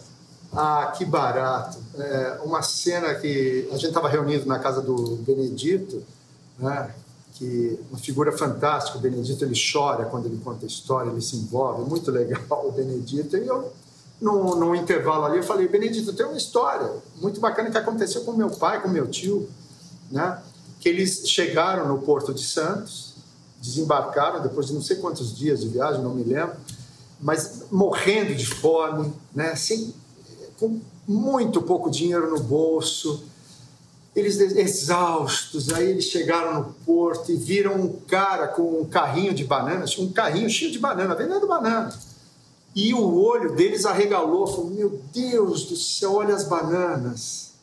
Ah, 0.51 0.95
que 0.97 1.05
barato! 1.05 1.77
É 1.95 2.41
uma 2.43 2.63
cena 2.63 3.15
que 3.15 3.69
a 3.71 3.75
gente 3.75 3.89
estava 3.89 4.09
reunido 4.09 4.47
na 4.47 4.59
casa 4.59 4.81
do 4.81 5.17
Benedito, 5.17 6.03
né? 6.59 6.95
que 7.37 7.79
uma 7.91 7.99
figura 7.99 8.33
fantástica. 8.33 8.99
O 8.99 9.01
Benedito 9.01 9.45
ele 9.45 9.55
chora 9.55 10.07
quando 10.07 10.27
ele 10.27 10.41
conta 10.43 10.65
a 10.65 10.69
história, 10.69 11.11
ele 11.11 11.21
se 11.21 11.37
envolve. 11.37 11.83
É 11.83 11.85
muito 11.85 12.11
legal 12.11 12.67
o 12.67 12.73
Benedito. 12.73 13.37
E 13.37 13.47
eu, 13.47 13.73
num 14.21 14.75
intervalo 14.75 15.25
ali, 15.25 15.39
eu 15.39 15.43
falei: 15.43 15.69
Benedito, 15.69 16.13
tem 16.13 16.27
uma 16.27 16.37
história 16.37 16.91
muito 17.17 17.41
bacana 17.41 17.71
que 17.71 17.79
aconteceu 17.79 18.23
com 18.25 18.33
meu 18.33 18.51
pai, 18.51 18.81
com 18.81 18.89
meu 18.89 19.07
tio, 19.07 19.49
né? 20.11 20.41
Que 20.81 20.89
eles 20.89 21.29
chegaram 21.29 21.89
no 21.89 21.99
Porto 21.99 22.33
de 22.33 22.43
Santos, 22.43 23.15
desembarcaram 23.61 24.43
depois 24.43 24.67
de 24.67 24.75
não 24.75 24.83
sei 24.83 24.97
quantos 24.97 25.37
dias 25.37 25.61
de 25.61 25.69
viagem, 25.69 26.03
não 26.03 26.15
me 26.15 26.25
lembro, 26.25 26.57
mas 27.21 27.65
morrendo 27.71 28.35
de 28.35 28.47
fome, 28.47 29.13
né? 29.35 29.55
Sem, 29.55 29.95
com 30.59 30.81
muito 31.07 31.61
pouco 31.63 31.91
dinheiro 31.91 32.31
no 32.31 32.41
bolso 32.41 33.23
eles 34.17 34.41
exaustos, 34.41 35.71
aí 35.71 35.91
eles 35.91 36.07
chegaram 36.07 36.55
no 36.55 36.73
porto 36.87 37.31
e 37.31 37.37
viram 37.37 37.75
um 37.75 37.93
cara 38.09 38.49
com 38.49 38.81
um 38.81 38.87
carrinho 38.87 39.35
de 39.35 39.45
bananas, 39.45 39.99
um 39.99 40.11
carrinho 40.11 40.49
cheio 40.49 40.73
de 40.73 40.79
banana, 40.79 41.15
vendendo 41.15 41.47
banana. 41.47 41.95
E 42.77 42.93
o 42.93 43.25
olho 43.25 43.57
deles 43.57 43.87
arregalou, 43.87 44.47
falou: 44.47 44.67
Meu 44.67 45.01
Deus 45.11 45.65
do 45.65 45.75
céu, 45.75 46.17
olha 46.17 46.35
as 46.35 46.45
bananas. 46.45 47.55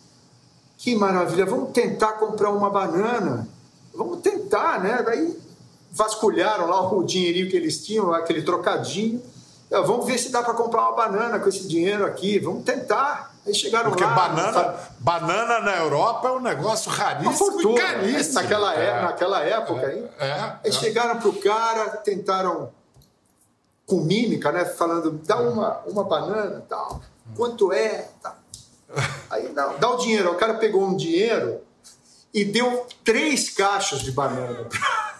Que 0.75 0.96
maravilha, 0.96 1.46
vamos 1.46 1.72
tentar 1.72 2.13
comprar 2.13 2.50
uma 2.50 2.72
banana. 2.72 3.48
Vamos 3.93 4.22
tentar, 4.22 4.82
né? 4.82 5.03
Daí 5.05 5.39
vasculharam 5.91 6.67
lá 6.67 6.91
o 6.91 7.03
dinheirinho 7.03 7.48
que 7.48 7.55
eles 7.55 7.86
tinham, 7.86 8.12
aquele 8.12 8.41
trocadinho. 8.41 9.22
Vamos 9.70 10.08
ver 10.08 10.17
se 10.17 10.29
dá 10.29 10.41
para 10.41 10.55
comprar 10.55 10.82
uma 10.82 10.96
banana 10.96 11.39
com 11.39 11.48
esse 11.48 11.67
dinheiro 11.67 12.05
aqui, 12.05 12.39
vamos 12.39 12.63
tentar. 12.63 13.34
Aí 13.46 13.53
chegaram 13.53 13.91
Porque 13.91 14.03
lá. 14.03 14.13
banana, 14.15 14.75
banana 15.00 15.60
na 15.60 15.75
Europa 15.77 16.27
é 16.27 16.32
um 16.32 16.39
negócio 16.39 16.89
raríssimo 16.89 17.34
fortuna, 17.34 17.75
e 17.75 17.82
caríssimo. 17.82 18.36
Naquela, 18.36 18.74
é, 18.74 19.01
naquela 19.01 19.39
época, 19.43 19.82
é? 19.82 20.10
É, 20.20 20.32
Aí 20.63 20.70
é. 20.70 20.72
chegaram 20.72 21.20
pro 21.20 21.34
cara, 21.34 21.89
tentaram 21.98 22.70
com 23.85 24.01
mímica, 24.01 24.51
né? 24.51 24.65
Falando, 24.65 25.11
dá 25.25 25.39
uma, 25.39 25.79
uma 25.85 26.03
banana 26.03 26.63
tal. 26.67 27.01
Quanto 27.35 27.71
é? 27.71 28.09
Tal. 28.21 28.37
Aí 29.29 29.49
dá, 29.49 29.67
dá 29.73 29.89
o 29.89 29.97
dinheiro. 29.97 30.31
O 30.31 30.35
cara 30.35 30.55
pegou 30.55 30.83
um 30.83 30.95
dinheiro 30.95 31.61
e 32.33 32.43
deu 32.43 32.85
três 33.03 33.49
caixas 33.49 34.01
de 34.01 34.11
banana. 34.11 34.67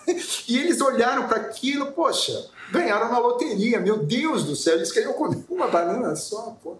E 0.50 0.58
eles 0.58 0.82
olharam 0.82 1.29
para 1.29 1.38
aquilo, 1.38 1.93
poxa, 1.93 2.50
ganharam 2.72 3.10
na 3.10 3.20
loteria, 3.20 3.79
meu 3.79 3.98
Deus 3.98 4.43
do 4.43 4.55
céu, 4.55 4.75
eles 4.75 4.91
queriam 4.91 5.13
comer 5.13 5.43
uma 5.50 5.67
banana 5.67 6.15
só, 6.15 6.58
pô. 6.62 6.77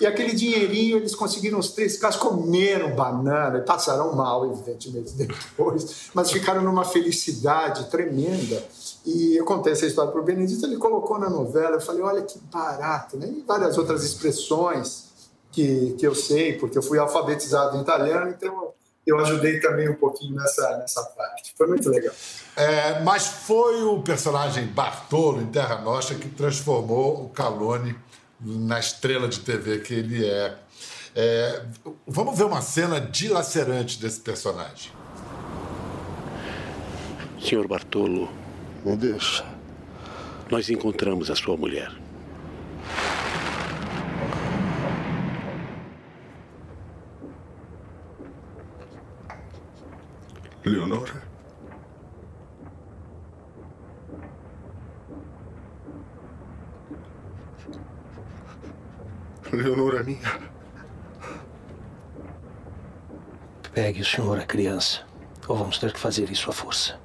E 0.00 0.06
aquele 0.06 0.34
dinheirinho, 0.34 0.98
eles 0.98 1.14
conseguiram 1.14 1.58
os 1.58 1.70
três 1.70 1.96
caixas, 1.96 2.20
comeram 2.20 2.94
banana, 2.94 3.58
e 3.58 3.62
passaram 3.62 4.14
mal, 4.14 4.50
evidentemente, 4.52 5.12
depois, 5.16 6.10
mas 6.12 6.30
ficaram 6.30 6.62
numa 6.62 6.84
felicidade 6.84 7.88
tremenda. 7.90 8.62
E 9.06 9.36
eu 9.36 9.44
contei 9.44 9.72
essa 9.72 9.86
história 9.86 10.10
para 10.10 10.20
o 10.20 10.24
Benedito, 10.24 10.66
ele 10.66 10.76
colocou 10.76 11.16
na 11.16 11.30
novela, 11.30 11.76
eu 11.76 11.80
falei, 11.80 12.02
olha 12.02 12.22
que 12.22 12.40
barato, 12.52 13.16
né? 13.16 13.28
E 13.28 13.44
várias 13.46 13.78
outras 13.78 14.02
expressões 14.02 15.06
que, 15.52 15.94
que 15.96 16.04
eu 16.04 16.12
sei, 16.12 16.54
porque 16.54 16.76
eu 16.76 16.82
fui 16.82 16.98
alfabetizado 16.98 17.76
em 17.76 17.82
italiano, 17.82 18.28
então 18.30 18.72
eu 19.06 19.20
ajudei 19.20 19.60
também 19.60 19.88
um 19.88 19.94
pouquinho 19.94 20.34
nessa, 20.34 20.78
nessa 20.78 21.04
parte. 21.04 21.54
Foi 21.56 21.68
muito 21.68 21.88
legal. 21.88 22.12
É, 22.56 23.00
mas 23.00 23.28
foi 23.28 23.84
o 23.84 24.02
personagem 24.02 24.66
Bartolo 24.66 25.40
em 25.40 25.46
Terra 25.46 25.80
Nostra 25.80 26.16
que 26.16 26.28
transformou 26.28 27.26
o 27.26 27.28
Calone 27.28 27.96
na 28.40 28.80
estrela 28.80 29.28
de 29.28 29.38
TV 29.38 29.78
que 29.78 29.94
ele 29.94 30.26
é. 30.26 30.58
é. 31.14 31.62
Vamos 32.04 32.36
ver 32.36 32.44
uma 32.44 32.60
cena 32.60 33.00
dilacerante 33.00 34.00
desse 34.00 34.20
personagem. 34.20 34.90
Senhor 37.40 37.68
Bartolo, 37.68 38.28
Me 38.86 38.96
deixa. 38.96 39.44
nós 40.48 40.70
encontramos 40.70 41.28
a 41.28 41.34
sua 41.34 41.56
mulher. 41.56 41.90
Leonora. 50.64 51.20
Leonora 59.52 60.04
minha. 60.04 60.40
Pegue 63.74 64.02
o 64.02 64.04
senhor 64.04 64.38
a 64.38 64.46
criança. 64.46 65.04
Ou 65.48 65.56
vamos 65.56 65.76
ter 65.78 65.92
que 65.92 65.98
fazer 65.98 66.30
isso 66.30 66.48
à 66.48 66.52
força. 66.52 67.04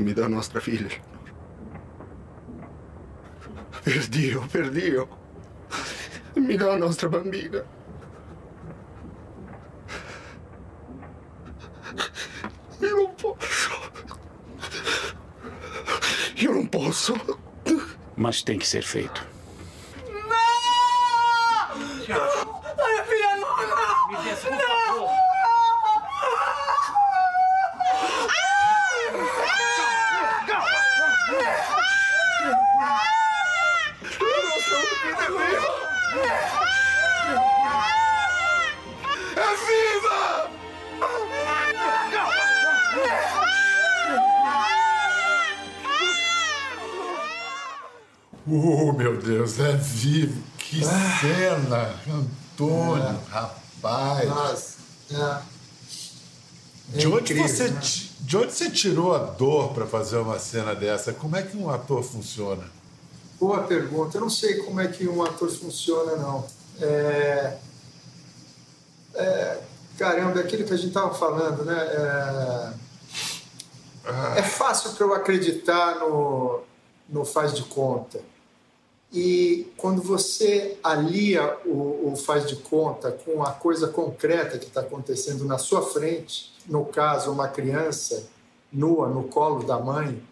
Mi 0.00 0.14
dà 0.14 0.26
nostra 0.28 0.60
figlia. 0.60 0.96
Per 3.82 4.06
Dio, 4.08 4.46
per 4.50 4.70
Dio. 4.70 5.08
Mi 6.36 6.56
dà 6.56 6.74
nostra 6.76 7.08
bambina. 7.10 7.62
Io 12.80 12.94
non 12.96 13.14
posso. 13.14 13.70
Io 16.36 16.52
non 16.52 16.68
posso. 16.68 17.14
Mas 18.16 18.42
tem 18.42 18.58
que 18.58 18.66
ser 18.66 18.82
feito. 18.82 19.29
Você, 57.48 57.68
né? 57.68 57.80
de 58.20 58.36
onde 58.36 58.52
você 58.52 58.70
tirou 58.70 59.14
a 59.14 59.18
dor 59.18 59.72
para 59.72 59.86
fazer 59.86 60.16
uma 60.18 60.38
cena 60.38 60.74
dessa? 60.74 61.12
Como 61.12 61.36
é 61.36 61.42
que 61.42 61.56
um 61.56 61.70
ator 61.70 62.02
funciona? 62.02 62.64
boa 63.40 63.62
pergunta. 63.62 64.18
Eu 64.18 64.20
não 64.20 64.30
sei 64.30 64.56
como 64.58 64.80
é 64.80 64.86
que 64.86 65.08
um 65.08 65.22
ator 65.22 65.48
funciona, 65.48 66.14
não. 66.16 66.46
É, 66.78 67.56
é, 69.14 69.58
caramba, 69.98 70.40
é 70.40 70.42
aquilo 70.44 70.64
que 70.64 70.74
a 70.74 70.76
gente 70.76 70.88
estava 70.88 71.14
falando, 71.14 71.64
né? 71.64 72.74
É, 74.36 74.40
é 74.40 74.42
fácil 74.42 74.92
para 74.92 75.06
eu 75.06 75.14
acreditar 75.14 75.98
no, 76.00 76.60
no 77.08 77.24
faz 77.24 77.54
de 77.54 77.62
conta. 77.64 78.20
E 79.12 79.72
quando 79.76 80.02
você 80.02 80.78
alia 80.84 81.58
o, 81.64 82.12
o 82.12 82.16
faz 82.16 82.46
de 82.46 82.56
conta 82.56 83.10
com 83.10 83.42
a 83.42 83.50
coisa 83.50 83.88
concreta 83.88 84.58
que 84.58 84.66
está 84.66 84.82
acontecendo 84.82 85.44
na 85.44 85.58
sua 85.58 85.82
frente, 85.82 86.52
no 86.70 86.86
caso, 86.86 87.32
uma 87.32 87.48
criança 87.48 88.28
nua 88.72 89.08
no 89.08 89.24
colo 89.24 89.64
da 89.64 89.78
mãe, 89.78 90.22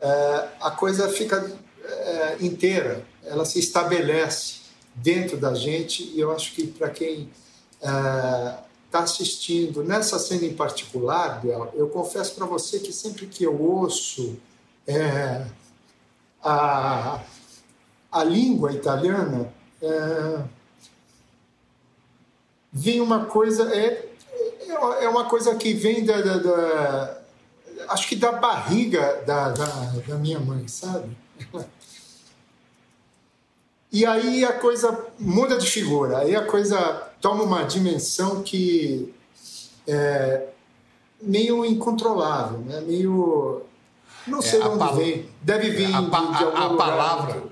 é, 0.00 0.48
a 0.60 0.70
coisa 0.70 1.08
fica 1.08 1.54
é, 1.84 2.36
inteira, 2.40 3.04
ela 3.24 3.44
se 3.44 3.58
estabelece 3.58 4.60
dentro 4.94 5.36
da 5.36 5.54
gente 5.54 6.02
e 6.02 6.18
eu 6.18 6.32
acho 6.32 6.54
que 6.54 6.66
para 6.66 6.88
quem 6.88 7.30
está 7.76 9.00
assistindo 9.00 9.84
nessa 9.84 10.18
cena 10.18 10.46
em 10.46 10.54
particular, 10.54 11.40
Biel, 11.42 11.70
eu 11.74 11.88
confesso 11.90 12.34
para 12.34 12.46
você 12.46 12.78
que 12.78 12.92
sempre 12.92 13.26
que 13.26 13.44
eu 13.44 13.60
ouço 13.60 14.38
é, 14.86 15.44
a, 16.42 17.20
a 18.10 18.24
língua 18.24 18.72
italiana, 18.72 19.52
é, 19.82 20.42
vem 22.72 23.00
uma 23.00 23.26
coisa 23.26 23.74
é, 23.74 24.05
é 24.70 25.08
uma 25.08 25.24
coisa 25.28 25.54
que 25.56 25.72
vem 25.74 26.04
da, 26.04 26.20
da, 26.20 26.36
da 26.38 27.18
acho 27.88 28.08
que 28.08 28.16
da 28.16 28.32
barriga 28.32 29.22
da, 29.26 29.50
da, 29.50 29.64
da, 30.06 30.14
minha 30.16 30.38
mãe, 30.40 30.66
sabe? 30.68 31.16
E 33.92 34.04
aí 34.04 34.44
a 34.44 34.52
coisa 34.54 35.06
muda 35.18 35.56
de 35.56 35.70
figura, 35.70 36.18
aí 36.18 36.34
a 36.34 36.44
coisa 36.44 36.78
toma 37.20 37.44
uma 37.44 37.62
dimensão 37.64 38.42
que 38.42 39.14
é 39.86 40.48
meio 41.22 41.64
incontrolável, 41.64 42.58
né? 42.58 42.80
meio. 42.80 43.62
Não 44.26 44.42
sei 44.42 44.60
É, 44.60 44.62
a 44.64 44.68
onde 44.68 44.78
pal- 44.78 44.96
vem. 44.96 45.28
Deve 45.40 45.70
vir 45.70 45.94
a, 45.94 46.00
de, 46.00 46.10
pa- 46.10 46.20
de 46.36 46.44
algum 46.44 46.56
a- 46.58 46.66
a 46.66 46.76
palavra, 46.76 47.42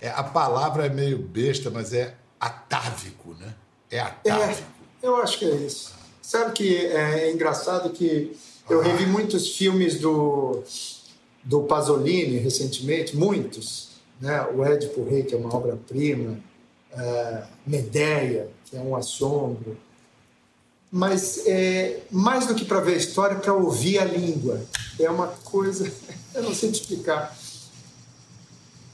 é, 0.00 0.08
a 0.10 0.24
palavra 0.24 0.86
é 0.86 0.88
meio 0.88 1.18
besta, 1.18 1.70
mas 1.70 1.92
é 1.92 2.14
atávico, 2.40 3.34
né? 3.38 3.54
É 3.90 4.00
atávico. 4.00 4.68
É, 5.02 5.06
eu 5.06 5.16
acho 5.16 5.38
que 5.38 5.44
é 5.44 5.54
isso. 5.54 5.94
Sabe 6.26 6.52
que 6.52 6.86
é 6.86 7.30
engraçado 7.30 7.90
que 7.90 8.34
eu 8.68 8.80
revi 8.80 9.04
muitos 9.04 9.56
filmes 9.56 10.00
do, 10.00 10.62
do 11.44 11.64
Pasolini 11.64 12.38
recentemente, 12.38 13.14
muitos. 13.14 13.90
Né? 14.18 14.42
O 14.54 14.64
Édipo 14.64 15.04
Rei, 15.04 15.22
que 15.22 15.34
é 15.34 15.36
uma 15.36 15.54
obra-prima, 15.54 16.38
é, 16.96 17.42
Medeia, 17.66 18.48
que 18.64 18.74
é 18.74 18.80
um 18.80 18.96
assombro. 18.96 19.76
Mas 20.90 21.46
é, 21.46 22.00
mais 22.10 22.46
do 22.46 22.54
que 22.54 22.64
para 22.64 22.80
ver 22.80 22.94
a 22.94 22.96
história, 22.96 23.36
para 23.36 23.52
ouvir 23.52 23.98
a 23.98 24.04
língua. 24.06 24.62
É 24.98 25.10
uma 25.10 25.26
coisa, 25.26 25.92
eu 26.34 26.42
não 26.42 26.54
sei 26.54 26.72
te 26.72 26.80
explicar. 26.80 27.36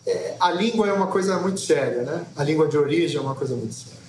É, 0.04 0.34
a 0.40 0.50
língua 0.50 0.88
é 0.88 0.92
uma 0.92 1.06
coisa 1.06 1.38
muito 1.38 1.60
séria, 1.60 2.02
né? 2.02 2.26
A 2.34 2.42
língua 2.42 2.66
de 2.66 2.76
origem 2.76 3.18
é 3.18 3.20
uma 3.20 3.36
coisa 3.36 3.54
muito 3.54 3.74
séria. 3.74 3.99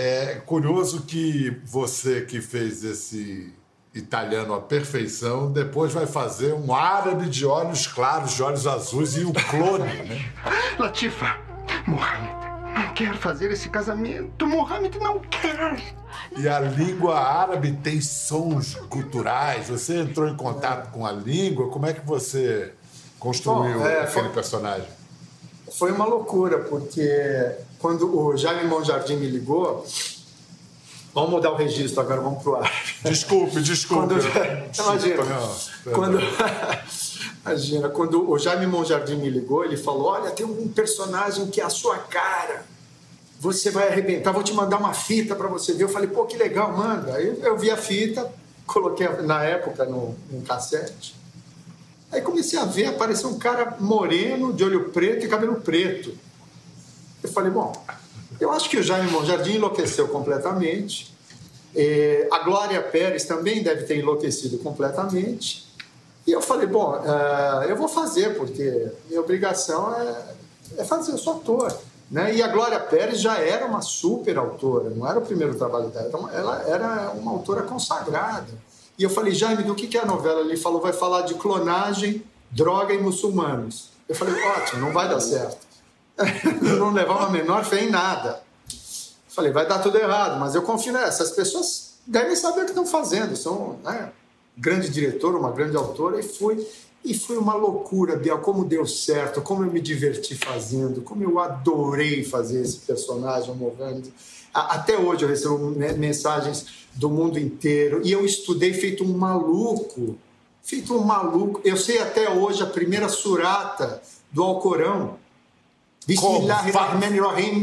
É 0.00 0.36
curioso 0.46 1.02
que 1.02 1.60
você 1.64 2.20
que 2.20 2.40
fez 2.40 2.84
esse 2.84 3.52
italiano 3.92 4.54
à 4.54 4.60
perfeição, 4.60 5.50
depois 5.50 5.92
vai 5.92 6.06
fazer 6.06 6.52
um 6.54 6.72
árabe 6.72 7.28
de 7.28 7.44
olhos 7.44 7.88
claros, 7.88 8.34
de 8.36 8.42
olhos 8.44 8.64
azuis 8.64 9.16
e 9.16 9.24
o 9.24 9.32
clone, 9.32 9.92
né? 10.04 10.32
Latifa, 10.78 11.36
Mohammed 11.84 12.38
não 12.76 12.94
quer 12.94 13.16
fazer 13.16 13.50
esse 13.50 13.68
casamento. 13.68 14.46
Mohammed 14.46 14.96
não 15.00 15.18
quer. 15.18 15.82
E 16.36 16.48
a 16.48 16.60
língua 16.60 17.18
árabe 17.18 17.72
tem 17.82 18.00
sons 18.00 18.76
culturais. 18.88 19.68
Você 19.68 19.98
entrou 19.98 20.28
em 20.28 20.36
contato 20.36 20.92
com 20.92 21.04
a 21.04 21.10
língua. 21.10 21.70
Como 21.70 21.86
é 21.86 21.92
que 21.92 22.06
você 22.06 22.72
construiu 23.18 23.80
Bom, 23.80 23.84
é, 23.86 24.02
aquele 24.02 24.06
foi- 24.26 24.28
personagem? 24.28 24.86
Foi 25.76 25.90
uma 25.90 26.04
loucura, 26.06 26.58
porque 26.60 27.52
quando 27.78 28.18
o 28.18 28.36
Jaime 28.36 28.68
Monjardim 28.68 29.16
me 29.16 29.26
ligou, 29.26 29.86
vamos 31.14 31.30
mudar 31.30 31.52
o 31.52 31.56
registro 31.56 32.00
agora, 32.00 32.20
vamos 32.20 32.42
pro 32.42 32.56
ar. 32.56 32.72
Desculpe, 33.04 33.60
desculpe. 33.60 34.14
Quando, 34.14 34.20
imagina, 34.78 35.22
quando, 35.94 36.20
imagina, 37.44 37.88
quando 37.88 38.30
o 38.30 38.38
Jaime 38.38 38.66
Monjardim 38.66 39.16
me 39.16 39.30
ligou, 39.30 39.64
ele 39.64 39.76
falou: 39.76 40.06
Olha, 40.06 40.30
tem 40.30 40.44
um 40.44 40.68
personagem 40.68 41.46
que 41.46 41.60
é 41.60 41.64
a 41.64 41.70
sua 41.70 41.98
cara. 41.98 42.66
Você 43.40 43.70
vai 43.70 43.88
arrebentar, 43.88 44.32
vou 44.32 44.42
te 44.42 44.52
mandar 44.52 44.78
uma 44.78 44.92
fita 44.92 45.36
para 45.36 45.46
você 45.46 45.72
ver. 45.72 45.84
Eu 45.84 45.88
falei, 45.88 46.08
pô, 46.08 46.24
que 46.24 46.36
legal, 46.36 46.76
manda. 46.76 47.14
Aí 47.14 47.38
eu 47.40 47.56
vi 47.56 47.70
a 47.70 47.76
fita, 47.76 48.28
coloquei 48.66 49.06
na 49.22 49.44
época 49.44 49.84
no, 49.84 50.16
no 50.28 50.42
cassete. 50.42 51.14
Aí 52.10 52.20
comecei 52.20 52.58
a 52.58 52.64
ver, 52.64 52.86
apareceu 52.86 53.28
um 53.28 53.38
cara 53.38 53.76
moreno, 53.78 54.52
de 54.52 54.64
olho 54.64 54.88
preto 54.90 55.24
e 55.24 55.28
cabelo 55.28 55.60
preto. 55.60 56.12
Eu 57.22 57.30
falei, 57.30 57.50
bom, 57.50 57.72
eu 58.40 58.52
acho 58.52 58.68
que 58.70 58.76
o 58.76 58.82
Jaime 58.82 59.10
Monjardim 59.10 59.54
enlouqueceu 59.54 60.08
completamente. 60.08 61.14
Eh, 61.74 62.28
a 62.30 62.40
Glória 62.40 62.80
Pérez 62.82 63.24
também 63.24 63.62
deve 63.62 63.84
ter 63.84 63.98
enlouquecido 63.98 64.58
completamente. 64.58 65.66
E 66.26 66.32
eu 66.32 66.40
falei, 66.40 66.66
bom, 66.66 66.96
eh, 66.96 67.66
eu 67.70 67.76
vou 67.76 67.88
fazer, 67.88 68.36
porque 68.36 68.88
minha 69.08 69.20
obrigação 69.20 69.94
é, 69.94 70.34
é 70.78 70.84
fazer, 70.84 71.12
eu 71.12 71.18
sou 71.18 71.34
ator. 71.34 71.76
Né? 72.10 72.36
E 72.36 72.42
a 72.42 72.48
Glória 72.48 72.80
Pérez 72.80 73.20
já 73.20 73.38
era 73.38 73.66
uma 73.66 73.82
super 73.82 74.38
autora, 74.38 74.90
não 74.90 75.06
era 75.06 75.18
o 75.18 75.22
primeiro 75.22 75.54
trabalho 75.54 75.88
dela, 75.88 76.08
então 76.08 76.28
ela 76.30 76.62
era 76.66 77.10
uma 77.10 77.32
autora 77.32 77.62
consagrada. 77.62 78.48
E 78.98 79.02
eu 79.02 79.10
falei, 79.10 79.34
Jaime, 79.34 79.62
do 79.62 79.74
que, 79.74 79.86
que 79.86 79.98
é 79.98 80.00
a 80.00 80.06
novela? 80.06 80.40
Ele 80.40 80.56
falou, 80.56 80.80
vai 80.80 80.92
falar 80.92 81.22
de 81.22 81.34
clonagem, 81.34 82.22
droga 82.50 82.94
e 82.94 82.98
muçulmanos. 82.98 83.90
Eu 84.08 84.14
falei, 84.14 84.34
ótimo, 84.42 84.80
não 84.80 84.92
vai 84.92 85.08
dar 85.08 85.20
certo. 85.20 85.67
Não 86.78 86.92
levava 86.92 87.26
a 87.26 87.30
menor 87.30 87.64
fé 87.64 87.84
em 87.84 87.90
nada. 87.90 88.42
Falei, 89.28 89.52
vai 89.52 89.66
dar 89.66 89.78
tudo 89.78 89.98
errado, 89.98 90.38
mas 90.40 90.54
eu 90.54 90.62
confio 90.62 90.92
nessa. 90.92 91.22
Essas 91.22 91.30
pessoas 91.32 91.94
devem 92.06 92.34
saber 92.34 92.62
o 92.62 92.64
que 92.64 92.70
estão 92.70 92.86
fazendo. 92.86 93.36
São 93.36 93.78
né, 93.84 94.10
grande 94.56 94.88
diretor, 94.88 95.34
uma 95.36 95.52
grande 95.52 95.76
autora, 95.76 96.18
e 96.18 96.22
fui. 96.22 96.66
E 97.04 97.14
foi 97.16 97.38
uma 97.38 97.54
loucura, 97.54 98.16
Biel, 98.16 98.38
como 98.40 98.64
deu 98.64 98.84
certo, 98.84 99.40
como 99.40 99.62
eu 99.64 99.70
me 99.70 99.80
diverti 99.80 100.34
fazendo, 100.34 101.00
como 101.02 101.22
eu 101.22 101.38
adorei 101.38 102.24
fazer 102.24 102.60
esse 102.60 102.78
personagem, 102.78 103.50
o 103.52 103.54
Mohamed. 103.54 104.12
A- 104.52 104.74
Até 104.74 104.98
hoje 104.98 105.22
eu 105.24 105.28
recebo 105.28 105.58
me- 105.58 105.92
mensagens 105.92 106.66
do 106.94 107.08
mundo 107.08 107.38
inteiro 107.38 108.00
e 108.04 108.10
eu 108.10 108.26
estudei 108.26 108.72
feito 108.74 109.04
um 109.04 109.16
maluco, 109.16 110.18
feito 110.64 110.92
um 110.92 111.04
maluco. 111.04 111.60
Eu 111.64 111.76
sei 111.76 112.00
até 112.00 112.28
hoje 112.28 112.62
a 112.64 112.66
primeira 112.66 113.08
surata 113.08 114.02
do 114.32 114.42
Alcorão. 114.42 115.16
بسم 116.08 116.40
الله 116.40 116.72
الرحمن 116.72 117.20
الرحيم. 117.20 117.56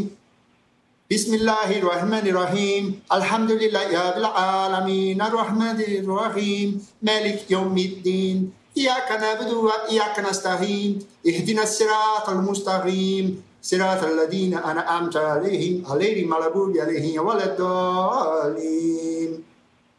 بسم 1.09 1.31
الله 1.33 1.69
الرحمن 1.81 2.25
الرحيم. 2.29 2.83
الحمد 3.09 3.51
لله 3.57 3.83
يا 3.89 4.13
رب 4.13 4.21
العالمين. 4.21 5.17
الرحمن 5.17 5.81
الرحيم. 5.81 6.69
مالك 7.01 7.49
يوم 7.49 7.73
الدين. 7.73 8.53
إياك 8.77 9.09
نعبد 9.17 9.49
وإياك 9.49 10.21
نستعين. 10.29 11.01
اهدنا 11.25 11.63
الصراط 11.65 12.29
المستقيم. 12.29 13.41
صراط 13.65 14.13
الذين 14.13 14.61
أنا 14.61 14.85
أمت 14.97 15.17
عليهم 15.17 15.89
غير 15.89 16.17
المغضوب 16.29 16.77
عليهم 16.77 17.25
ولا 17.25 17.57
الضالين. 17.57 19.31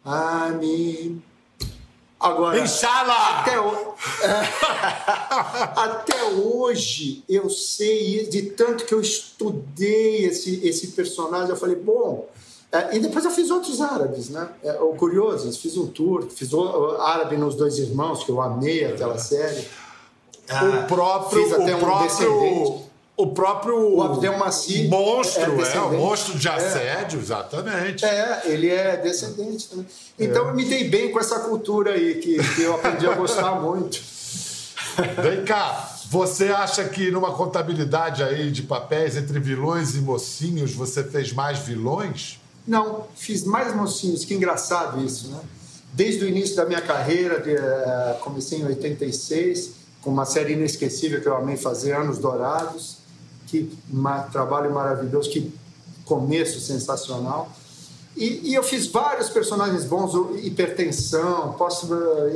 آمين. 0.06 1.10
Agora, 2.26 2.58
Inshallah! 2.58 3.40
até, 3.40 3.60
o- 3.60 3.94
até 5.76 6.24
hoje 6.24 7.22
eu 7.28 7.48
sei 7.48 8.26
de 8.26 8.42
tanto 8.42 8.84
que 8.84 8.92
eu 8.94 9.00
estudei 9.00 10.24
esse, 10.24 10.66
esse 10.66 10.88
personagem. 10.88 11.50
Eu 11.50 11.56
falei, 11.56 11.76
bom. 11.76 12.28
é, 12.72 12.96
e 12.96 13.00
depois 13.00 13.24
eu 13.24 13.30
fiz 13.30 13.50
outros 13.50 13.80
árabes, 13.80 14.28
né? 14.28 14.48
É, 14.62 14.72
curioso, 14.96 15.52
fiz 15.58 15.76
um 15.76 15.86
tour, 15.86 16.26
fiz 16.28 16.52
o, 16.52 16.96
árabe 17.00 17.36
nos 17.36 17.54
Dois 17.54 17.78
Irmãos, 17.78 18.24
que 18.24 18.30
eu 18.30 18.40
amei 18.40 18.84
aquela 18.84 19.18
série. 19.18 19.68
o 20.50 20.86
próprio, 20.86 21.42
o 21.42 21.62
um 21.62 21.78
próprio, 21.78 22.08
descendente. 22.08 22.85
O 23.16 23.28
próprio 23.28 23.96
O 23.96 24.02
Abdel 24.02 24.38
Maci 24.38 24.88
monstro, 24.88 25.64
é 25.64 25.74
é, 25.74 25.80
o 25.80 25.92
monstro 25.92 26.38
de 26.38 26.48
É. 26.48 26.52
assédio, 26.52 27.18
exatamente. 27.18 28.04
É, 28.04 28.42
ele 28.44 28.68
é 28.68 28.96
descendente 28.96 29.68
também. 29.68 29.86
Então 30.18 30.48
eu 30.48 30.54
me 30.54 30.64
dei 30.64 30.88
bem 30.88 31.10
com 31.10 31.18
essa 31.18 31.40
cultura 31.40 31.92
aí, 31.92 32.16
que, 32.16 32.36
que 32.54 32.62
eu 32.62 32.74
aprendi 32.74 33.06
a 33.06 33.14
gostar 33.14 33.52
muito. 33.60 34.00
Vem 35.22 35.44
cá, 35.44 35.94
você 36.10 36.48
acha 36.48 36.84
que 36.84 37.10
numa 37.10 37.32
contabilidade 37.32 38.22
aí 38.22 38.50
de 38.50 38.62
papéis 38.62 39.16
entre 39.16 39.38
vilões 39.38 39.94
e 39.94 39.98
mocinhos 39.98 40.72
você 40.74 41.02
fez 41.02 41.32
mais 41.32 41.58
vilões? 41.60 42.38
Não, 42.66 43.04
fiz 43.14 43.44
mais 43.44 43.74
mocinhos, 43.74 44.24
que 44.24 44.34
engraçado 44.34 45.02
isso, 45.04 45.28
né? 45.28 45.40
Desde 45.92 46.24
o 46.24 46.28
início 46.28 46.56
da 46.56 46.64
minha 46.66 46.80
carreira, 46.80 47.40
de, 47.40 47.54
eh, 47.54 48.16
comecei 48.20 48.58
em 48.58 48.66
86, 48.66 49.70
com 50.02 50.10
uma 50.10 50.24
série 50.24 50.52
inesquecível 50.52 51.20
que 51.20 51.26
eu 51.26 51.36
amei 51.36 51.56
fazer, 51.56 51.92
Anos 51.92 52.18
Dourados, 52.18 52.95
que 53.46 53.70
trabalho 54.32 54.72
maravilhoso, 54.72 55.30
que 55.30 55.52
começo 56.04 56.60
sensacional. 56.60 57.50
E, 58.16 58.50
e 58.50 58.54
eu 58.54 58.62
fiz 58.62 58.86
vários 58.86 59.28
personagens 59.28 59.84
bons, 59.84 60.12
Hipertensão, 60.42 61.52
posso, 61.52 61.88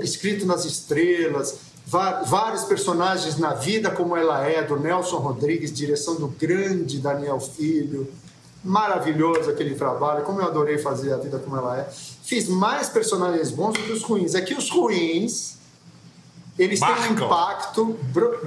Escrito 0.02 0.44
nas 0.44 0.64
Estrelas, 0.64 1.58
vários 1.86 2.64
personagens 2.64 3.38
na 3.38 3.54
vida 3.54 3.90
como 3.90 4.16
ela 4.16 4.46
é, 4.46 4.62
do 4.62 4.78
Nelson 4.78 5.16
Rodrigues, 5.16 5.72
direção 5.72 6.16
do 6.16 6.28
grande 6.28 6.98
Daniel 6.98 7.40
Filho. 7.40 8.06
Maravilhoso 8.62 9.50
aquele 9.50 9.74
trabalho, 9.74 10.22
como 10.22 10.40
eu 10.40 10.46
adorei 10.46 10.76
fazer 10.76 11.14
a 11.14 11.16
vida 11.16 11.38
como 11.38 11.56
ela 11.56 11.78
é. 11.78 11.88
Fiz 12.22 12.46
mais 12.46 12.90
personagens 12.90 13.50
bons 13.50 13.72
do 13.72 13.82
que 13.82 13.92
os 13.92 14.02
ruins. 14.02 14.34
É 14.34 14.40
que 14.42 14.54
os 14.54 14.70
ruins, 14.70 15.56
eles 16.62 16.78
têm 16.80 16.88
um 16.88 16.92
impacto. 17.26 17.98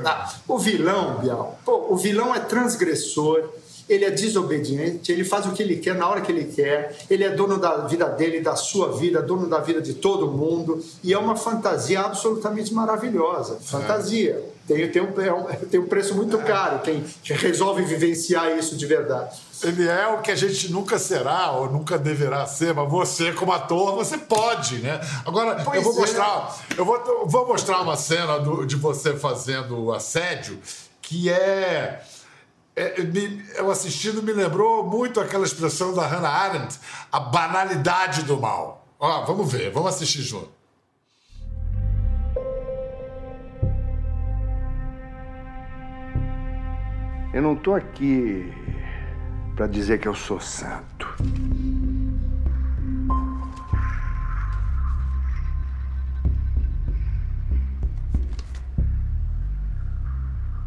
Ah, 0.06 0.34
o 0.48 0.58
vilão, 0.58 1.20
Bial, 1.20 1.60
pô, 1.66 1.88
o 1.90 1.98
vilão 1.98 2.34
é 2.36 2.40
transgressor, 2.40 3.50
ele 3.90 4.06
é 4.06 4.10
desobediente, 4.12 5.12
ele 5.12 5.24
faz 5.26 5.46
o 5.46 5.52
que 5.52 5.62
ele 5.62 5.76
quer 5.78 5.94
na 5.96 6.08
hora 6.08 6.22
que 6.22 6.32
ele 6.32 6.46
quer, 6.46 6.96
ele 7.10 7.24
é 7.24 7.30
dono 7.30 7.58
da 7.58 7.78
vida 7.86 8.06
dele, 8.08 8.40
da 8.40 8.56
sua 8.56 8.92
vida, 8.94 9.22
dono 9.22 9.48
da 9.48 9.60
vida 9.60 9.82
de 9.82 9.94
todo 9.96 10.28
mundo, 10.32 10.82
e 11.04 11.14
é 11.14 11.18
uma 11.18 11.36
fantasia 11.36 12.00
absolutamente 12.02 12.74
maravilhosa. 12.74 13.58
Fantasia. 13.62 14.42
Tem, 14.66 14.90
tem, 14.90 15.02
um, 15.02 15.22
é 15.22 15.34
um- 15.34 15.44
tem 15.70 15.78
um 15.82 15.88
preço 15.88 16.16
muito 16.16 16.38
caro 16.38 16.80
quem 16.80 17.04
resolve 17.26 17.84
vivenciar 17.84 18.58
isso 18.58 18.78
de 18.78 18.86
verdade. 18.86 19.36
Ele 19.64 19.88
é 19.88 20.08
o 20.08 20.22
que 20.22 20.30
a 20.30 20.36
gente 20.36 20.70
nunca 20.72 21.00
será 21.00 21.52
ou 21.52 21.72
nunca 21.72 21.98
deverá 21.98 22.46
ser, 22.46 22.74
mas 22.74 22.90
você, 22.90 23.32
como 23.32 23.52
ator, 23.54 23.96
você 23.96 24.18
pode, 24.18 24.80
né? 24.80 25.00
Agora, 25.26 25.64
Pois 25.64 25.78
eu 25.78 25.84
vou 25.84 25.94
é. 25.94 26.00
mostrar, 26.02 26.58
eu 26.78 26.84
vou, 26.86 26.98
eu 26.98 27.28
vou 27.28 27.48
mostrar 27.48 27.82
uma 27.82 27.96
cena 27.96 28.40
do- 28.40 28.66
de 28.66 28.76
você 28.76 29.16
fazendo 29.16 29.80
o 29.86 29.94
assédio 29.94 30.60
que 31.02 31.30
é. 31.30 32.04
é, 32.76 33.02
me- 33.04 33.46
eu 33.56 33.70
assistindo 33.72 34.22
me 34.22 34.34
lembrou 34.34 34.84
muito 34.86 35.22
aquela 35.22 35.46
expressão 35.46 35.94
da 35.94 36.06
Hannah 36.06 36.30
Arendt, 36.30 36.78
a 37.12 37.20
banalidade 37.20 38.24
do 38.24 38.38
mal. 38.40 38.86
Ó, 39.00 39.24
vamos 39.26 39.50
ver, 39.52 39.72
vamos 39.72 39.94
assistir 39.96 40.22
junto. 40.24 40.50
Eu 47.34 47.42
não 47.42 47.56
tô 47.56 47.74
aqui 47.74 48.52
para 49.56 49.68
dizer 49.68 50.00
que 50.00 50.08
eu 50.08 50.16
sou 50.16 50.40
santo. 50.40 51.08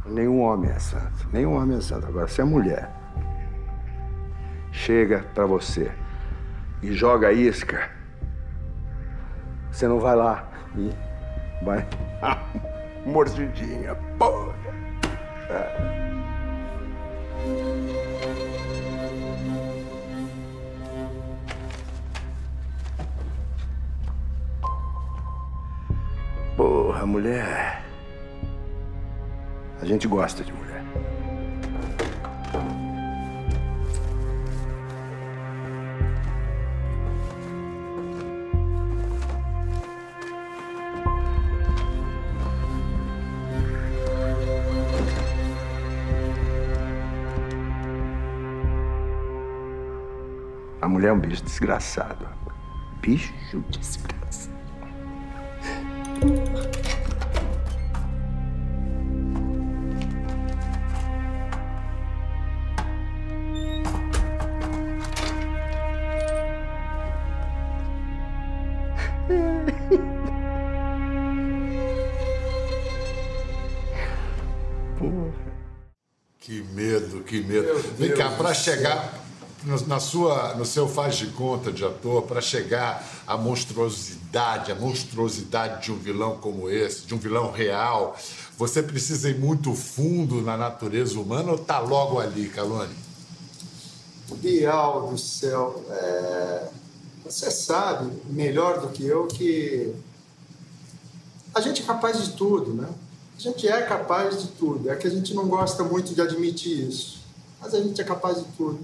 Nenhum 0.06 0.40
homem 0.40 0.70
é 0.70 0.78
santo. 0.78 1.28
Nenhum 1.32 1.56
homem 1.56 1.78
é 1.78 1.80
santo. 1.80 2.06
Agora, 2.06 2.28
se 2.28 2.40
a 2.40 2.46
mulher 2.46 2.90
chega 4.72 5.24
para 5.34 5.46
você 5.46 5.90
e 6.82 6.92
joga 6.92 7.32
isca, 7.32 7.90
você 9.70 9.88
não 9.88 9.98
vai 9.98 10.14
lá 10.14 10.48
e 10.76 10.90
vai 11.64 11.86
mordidinha. 13.04 13.94
Porra! 14.18 14.54
É. 15.50 16.05
Porra, 27.06 27.12
mulher. 27.12 27.84
A 29.80 29.84
gente 29.84 30.08
gosta 30.08 30.42
de 30.42 30.52
mulher. 30.52 30.82
A 50.80 50.88
mulher 50.88 51.08
é 51.08 51.12
um 51.12 51.20
bicho 51.20 51.44
desgraçado. 51.44 52.26
Bicho 53.00 53.32
desgraçado. 53.70 54.65
Chegar 78.66 79.24
no, 79.62 79.86
na 79.86 80.00
sua, 80.00 80.54
no 80.54 80.64
seu 80.64 80.88
faz 80.88 81.14
de 81.14 81.28
conta 81.28 81.70
de 81.70 81.84
ator, 81.84 82.22
para 82.22 82.40
chegar 82.40 83.06
à 83.24 83.36
monstruosidade, 83.36 84.72
a 84.72 84.74
monstruosidade 84.74 85.84
de 85.84 85.92
um 85.92 85.96
vilão 85.96 86.38
como 86.38 86.68
esse, 86.68 87.06
de 87.06 87.14
um 87.14 87.18
vilão 87.18 87.52
real, 87.52 88.16
você 88.58 88.82
precisa 88.82 89.30
ir 89.30 89.38
muito 89.38 89.72
fundo 89.72 90.42
na 90.42 90.56
natureza 90.56 91.18
humana 91.20 91.52
ou 91.52 91.58
tá 91.58 91.78
logo 91.78 92.18
ali, 92.18 92.48
Calone? 92.48 92.94
Bial 94.34 95.08
do 95.08 95.18
céu, 95.18 95.84
é, 95.88 96.68
você 97.24 97.48
sabe 97.52 98.10
melhor 98.28 98.80
do 98.80 98.88
que 98.88 99.06
eu 99.06 99.28
que 99.28 99.94
a 101.54 101.60
gente 101.60 101.82
é 101.82 101.84
capaz 101.84 102.20
de 102.24 102.32
tudo, 102.32 102.74
né? 102.74 102.88
A 103.38 103.40
gente 103.40 103.68
é 103.68 103.82
capaz 103.82 104.42
de 104.42 104.48
tudo. 104.48 104.90
É 104.90 104.96
que 104.96 105.06
a 105.06 105.10
gente 105.10 105.34
não 105.34 105.46
gosta 105.46 105.84
muito 105.84 106.14
de 106.14 106.20
admitir 106.20 106.88
isso. 106.88 107.25
Mas 107.60 107.74
a 107.74 107.80
gente 107.80 108.00
é 108.00 108.04
capaz 108.04 108.38
de 108.38 108.44
tudo. 108.56 108.78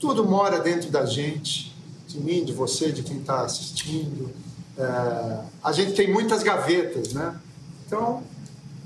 Tudo 0.00 0.24
mora 0.24 0.58
dentro 0.58 0.90
da 0.90 1.06
gente, 1.06 1.74
de 2.08 2.20
mim, 2.20 2.44
de 2.44 2.52
você, 2.52 2.90
de 2.90 3.02
quem 3.02 3.18
está 3.18 3.42
assistindo. 3.42 4.30
É, 4.76 5.44
a 5.62 5.72
gente 5.72 5.92
tem 5.92 6.12
muitas 6.12 6.42
gavetas, 6.42 7.12
né? 7.12 7.38
Então, 7.86 8.22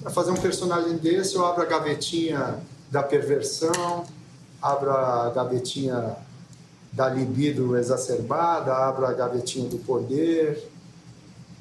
para 0.02 0.10
fazer 0.10 0.30
um 0.30 0.36
personagem 0.36 0.96
desse, 0.96 1.36
eu 1.36 1.44
abro 1.44 1.62
a 1.62 1.66
gavetinha 1.66 2.60
da 2.90 3.02
perversão, 3.02 4.04
abro 4.60 4.90
a 4.90 5.30
gavetinha 5.30 6.16
da 6.92 7.08
libido 7.08 7.76
exacerbada, 7.76 8.72
abro 8.72 9.06
a 9.06 9.12
gavetinha 9.12 9.68
do 9.68 9.78
poder. 9.78 10.70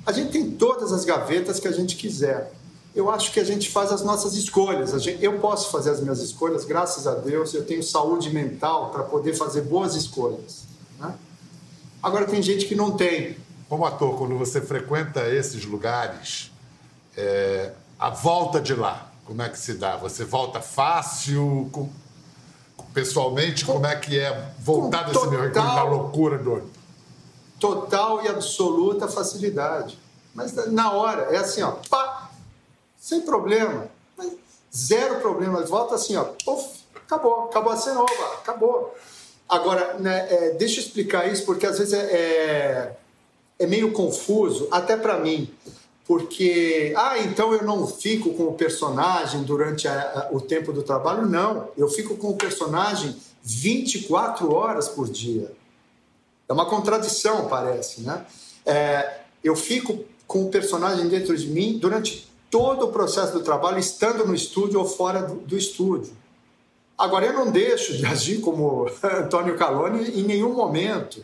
A 0.06 0.12
gente 0.12 0.32
tem 0.32 0.52
todas 0.52 0.92
as 0.92 1.04
gavetas 1.04 1.60
que 1.60 1.68
a 1.68 1.72
gente 1.72 1.96
quiser. 1.96 2.54
Eu 2.96 3.10
acho 3.12 3.34
que 3.34 3.40
a 3.42 3.44
gente 3.44 3.70
faz 3.70 3.92
as 3.92 4.02
nossas 4.04 4.36
escolhas. 4.36 4.94
Eu 5.20 5.40
posso 5.40 5.70
fazer 5.70 5.90
as 5.92 6.00
minhas 6.00 6.20
escolhas, 6.22 6.64
graças 6.64 7.06
a 7.06 7.14
Deus, 7.16 7.54
eu 7.54 7.66
tenho 7.66 7.84
saúde 7.84 8.30
mental 8.30 8.90
para 8.90 9.04
poder 9.04 9.34
fazer 9.34 9.62
boas 9.64 9.96
escolhas. 9.96 10.64
Né? 10.98 11.14
Agora, 12.02 12.26
tem 12.26 12.42
gente 12.42 12.66
que 12.66 12.74
não 12.74 12.92
tem. 12.92 13.38
Como 13.68 13.86
ator, 13.86 14.18
quando 14.18 14.38
você 14.38 14.62
frequenta 14.62 15.28
esses 15.28 15.66
lugares, 15.66 16.52
é, 17.18 17.74
a 18.00 18.10
volta 18.10 18.62
de 18.62 18.74
lá, 18.74 19.12
como 19.26 19.42
é 19.42 19.50
que 19.50 19.60
se 19.60 19.74
dá? 19.74 19.98
Você 19.98 20.24
volta 20.24 20.62
fácil? 20.62 21.68
Com, 21.74 21.90
pessoalmente, 22.94 23.66
como 23.66 23.86
é 23.86 23.96
que 23.98 24.18
é 24.18 24.54
voltar 24.60 25.04
desse 25.04 25.28
meu 25.28 25.52
total- 25.52 25.76
da 25.76 25.84
loucura 25.84 26.38
do. 26.38 26.64
total 27.60 28.24
e 28.24 28.28
absoluta 28.30 29.08
facilidade. 29.08 30.00
Mas 30.34 30.54
na 30.72 30.92
hora, 30.92 31.24
é 31.36 31.38
assim, 31.38 31.62
ó, 31.62 31.72
pá, 31.90 32.25
sem 33.06 33.22
problema, 33.22 33.88
zero 34.76 35.20
problema. 35.22 35.62
Volta 35.62 35.94
assim, 35.94 36.16
ó, 36.16 36.24
puf, 36.44 36.80
acabou, 36.96 37.44
acabou 37.44 37.72
a 37.72 37.78
cena, 37.78 38.02
oba, 38.02 38.34
acabou. 38.40 38.96
Agora, 39.48 39.94
né, 40.00 40.28
é, 40.28 40.50
deixa 40.56 40.80
eu 40.80 40.84
explicar 40.86 41.32
isso, 41.32 41.46
porque 41.46 41.68
às 41.68 41.78
vezes 41.78 41.94
é, 41.94 42.02
é, 42.02 42.98
é 43.60 43.68
meio 43.68 43.92
confuso, 43.92 44.68
até 44.72 44.98
para 44.98 45.20
mim. 45.20 45.54
Porque, 46.08 46.94
ah, 46.98 47.20
então 47.20 47.54
eu 47.54 47.64
não 47.64 47.86
fico 47.86 48.34
com 48.34 48.46
o 48.46 48.54
personagem 48.56 49.44
durante 49.44 49.88
a- 49.88 49.92
a- 50.32 50.36
o 50.36 50.42
tempo 50.42 50.74
do 50.74 50.82
trabalho? 50.82 51.28
Não, 51.28 51.70
eu 51.78 51.88
fico 51.88 52.18
com 52.18 52.30
o 52.30 52.36
personagem 52.36 53.16
24 53.44 54.52
horas 54.52 54.88
por 54.90 55.08
dia. 55.08 55.52
É 56.50 56.54
uma 56.54 56.66
contradição, 56.68 57.48
parece, 57.48 58.02
né? 58.02 58.26
É, 58.66 59.20
eu 59.44 59.56
fico 59.56 60.04
com 60.26 60.46
o 60.46 60.50
personagem 60.50 61.08
dentro 61.08 61.38
de 61.38 61.48
mim 61.48 61.78
durante 61.78 62.28
todo 62.56 62.86
o 62.86 62.88
processo 62.90 63.34
do 63.34 63.42
trabalho, 63.42 63.78
estando 63.78 64.26
no 64.26 64.34
estúdio 64.34 64.80
ou 64.80 64.86
fora 64.86 65.22
do, 65.22 65.36
do 65.42 65.58
estúdio. 65.58 66.14
Agora, 66.98 67.26
eu 67.26 67.34
não 67.34 67.52
deixo 67.52 67.98
de 67.98 68.06
agir 68.06 68.40
como 68.40 68.90
Antônio 69.04 69.58
Caloni 69.58 70.18
em 70.18 70.24
nenhum 70.24 70.54
momento, 70.54 71.22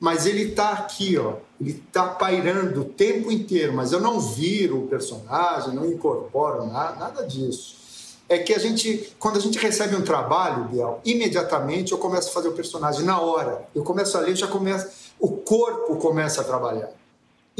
mas 0.00 0.24
ele 0.24 0.44
está 0.44 0.70
aqui, 0.70 1.18
ó, 1.18 1.34
ele 1.60 1.72
está 1.86 2.06
pairando 2.08 2.80
o 2.80 2.84
tempo 2.86 3.30
inteiro, 3.30 3.74
mas 3.74 3.92
eu 3.92 4.00
não 4.00 4.18
viro 4.18 4.78
o 4.78 4.86
personagem, 4.86 5.74
não 5.74 5.84
incorporo 5.84 6.64
nada, 6.64 6.96
nada 6.96 7.26
disso. 7.26 7.76
É 8.26 8.38
que 8.38 8.54
a 8.54 8.58
gente, 8.58 9.14
quando 9.18 9.36
a 9.36 9.40
gente 9.40 9.58
recebe 9.58 9.94
um 9.94 10.02
trabalho, 10.02 10.64
Biel, 10.64 10.98
imediatamente 11.04 11.92
eu 11.92 11.98
começo 11.98 12.30
a 12.30 12.32
fazer 12.32 12.48
o 12.48 12.52
personagem 12.52 13.04
na 13.04 13.20
hora. 13.20 13.68
Eu 13.74 13.82
começo 13.82 14.16
a 14.16 14.20
ler, 14.20 14.34
já 14.34 14.46
começa, 14.46 14.90
o 15.18 15.28
corpo 15.28 15.96
começa 15.96 16.40
a 16.40 16.44
trabalhar 16.44 16.90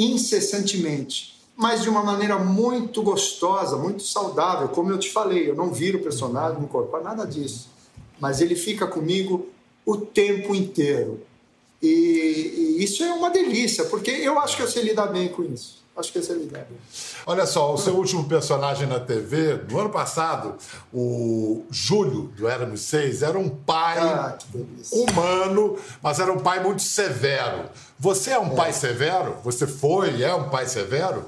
incessantemente, 0.01 1.30
mas 1.61 1.83
de 1.83 1.89
uma 1.89 2.03
maneira 2.03 2.39
muito 2.39 3.03
gostosa, 3.03 3.77
muito 3.77 4.03
saudável. 4.03 4.69
Como 4.69 4.91
eu 4.91 4.99
te 4.99 5.11
falei, 5.11 5.51
eu 5.51 5.55
não 5.55 5.71
viro 5.73 5.99
o 5.99 6.03
personagem, 6.03 6.57
não 6.57 6.65
incorporo 6.65 7.05
nada 7.05 7.27
disso, 7.27 7.69
mas 8.19 8.41
ele 8.41 8.57
fica 8.57 8.87
comigo 8.87 9.47
o 9.85 9.97
tempo 9.97 10.55
inteiro. 10.55 11.21
E, 11.83 12.77
e 12.79 12.85
isso 12.85 13.03
é 13.03 13.13
uma 13.13 13.31
delícia, 13.31 13.85
porque 13.85 14.11
eu 14.11 14.39
acho 14.41 14.57
que 14.57 14.63
eu 14.63 14.69
sei 14.69 14.83
lidar 14.83 15.07
bem 15.09 15.29
com 15.29 15.43
isso. 15.43 15.81
Acho 15.97 16.13
que 16.13 16.19
eu 16.19 16.23
sei 16.23 16.37
lidar 16.37 16.61
bem. 16.61 16.79
Olha 17.27 17.45
só, 17.45 17.75
o 17.75 17.77
seu 17.77 17.95
último 17.95 18.25
personagem 18.25 18.87
na 18.87 19.01
TV, 19.01 19.61
no 19.69 19.81
ano 19.81 19.91
passado, 19.91 20.55
o 20.93 21.65
Júlio, 21.71 22.33
do 22.37 22.49
Éramos 22.49 22.81
Seis, 22.83 23.23
era 23.23 23.39
um 23.39 23.51
pai 23.51 23.99
Ah, 23.99 24.39
humano, 24.93 25.77
mas 26.03 26.19
era 26.19 26.33
um 26.33 26.39
pai 26.39 26.63
muito 26.63 26.83
severo. 26.83 27.65
Você 27.99 28.31
é 28.31 28.39
um 28.39 28.55
pai 28.55 28.73
severo? 28.73 29.37
Você 29.45 29.67
foi 29.67 30.17
e 30.17 30.25
é 30.25 30.35
um 30.35 30.49
pai 30.49 30.67
severo? 30.67 31.27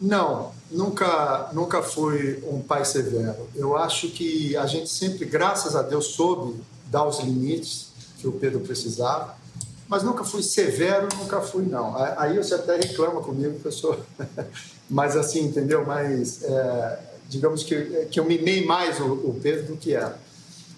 Não, 0.00 0.52
nunca, 0.70 1.50
nunca 1.52 1.82
fui 1.82 2.42
um 2.46 2.60
pai 2.60 2.84
severo. 2.84 3.48
Eu 3.54 3.76
acho 3.76 4.08
que 4.08 4.56
a 4.56 4.66
gente 4.66 4.88
sempre, 4.88 5.24
graças 5.24 5.76
a 5.76 5.82
Deus, 5.82 6.06
soube 6.06 6.60
dar 6.86 7.04
os 7.06 7.20
limites 7.20 7.88
que 8.18 8.26
o 8.26 8.32
Pedro 8.32 8.60
precisava, 8.60 9.36
mas 9.88 10.02
nunca 10.02 10.24
fui 10.24 10.42
severo, 10.42 11.08
nunca 11.18 11.40
fui, 11.40 11.64
não. 11.64 11.94
Aí 12.16 12.36
você 12.36 12.54
até 12.54 12.76
reclama 12.76 13.20
comigo 13.20 13.70
sou. 13.70 13.98
mas 14.88 15.16
assim, 15.16 15.40
entendeu? 15.44 15.84
Mas 15.86 16.42
é, 16.42 16.98
digamos 17.28 17.62
que, 17.62 18.06
que 18.10 18.18
eu 18.18 18.24
mimei 18.24 18.64
mais 18.64 18.98
o, 18.98 19.12
o 19.12 19.38
Pedro 19.42 19.74
do 19.74 19.76
que 19.76 19.94
era. 19.94 20.18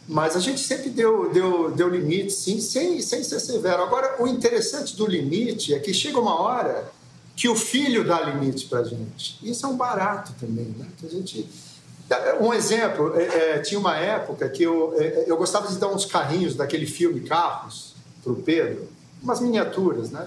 Mas 0.09 0.37
a 0.37 0.41
gente 0.41 0.61
sempre 0.61 0.91
deu, 0.91 1.33
deu, 1.33 1.71
deu 1.73 1.89
limite, 1.89 2.33
sim, 2.33 2.61
sem, 2.61 3.01
sem 3.01 3.25
ser 3.25 3.41
severo. 3.41 3.83
Agora, 3.83 4.23
o 4.23 4.27
interessante 4.27 4.95
do 4.97 5.07
limite 5.07 5.75
é 5.75 5.81
que 5.81 5.93
chega 5.93 6.21
uma 6.21 6.41
hora 6.41 6.93
que 7.37 7.49
o 7.51 7.55
filho 7.55 8.03
dá 8.03 8.23
limite 8.23 8.67
para 8.67 8.81
a 8.81 8.85
gente. 8.85 9.39
Isso 9.43 9.67
é 9.67 9.69
um 9.69 9.77
barato 9.77 10.33
também, 10.41 10.75
né? 10.77 10.87
Que 10.97 11.07
a 11.07 11.11
gente... 11.11 11.47
Um 12.41 12.55
exemplo, 12.55 13.15
é, 13.17 13.25
é, 13.25 13.59
tinha 13.59 13.79
uma 13.79 13.97
época 13.97 14.49
que 14.49 14.63
eu, 14.63 14.95
é, 14.97 15.25
eu 15.27 15.37
gostava 15.37 15.69
de 15.69 15.77
dar 15.77 15.89
uns 15.89 16.07
carrinhos 16.07 16.55
daquele 16.55 16.87
filme 16.87 17.21
Carros 17.21 17.95
para 18.23 18.33
o 18.33 18.37
Pedro, 18.37 18.89
umas 19.23 19.41
miniaturas, 19.41 20.11
né? 20.11 20.27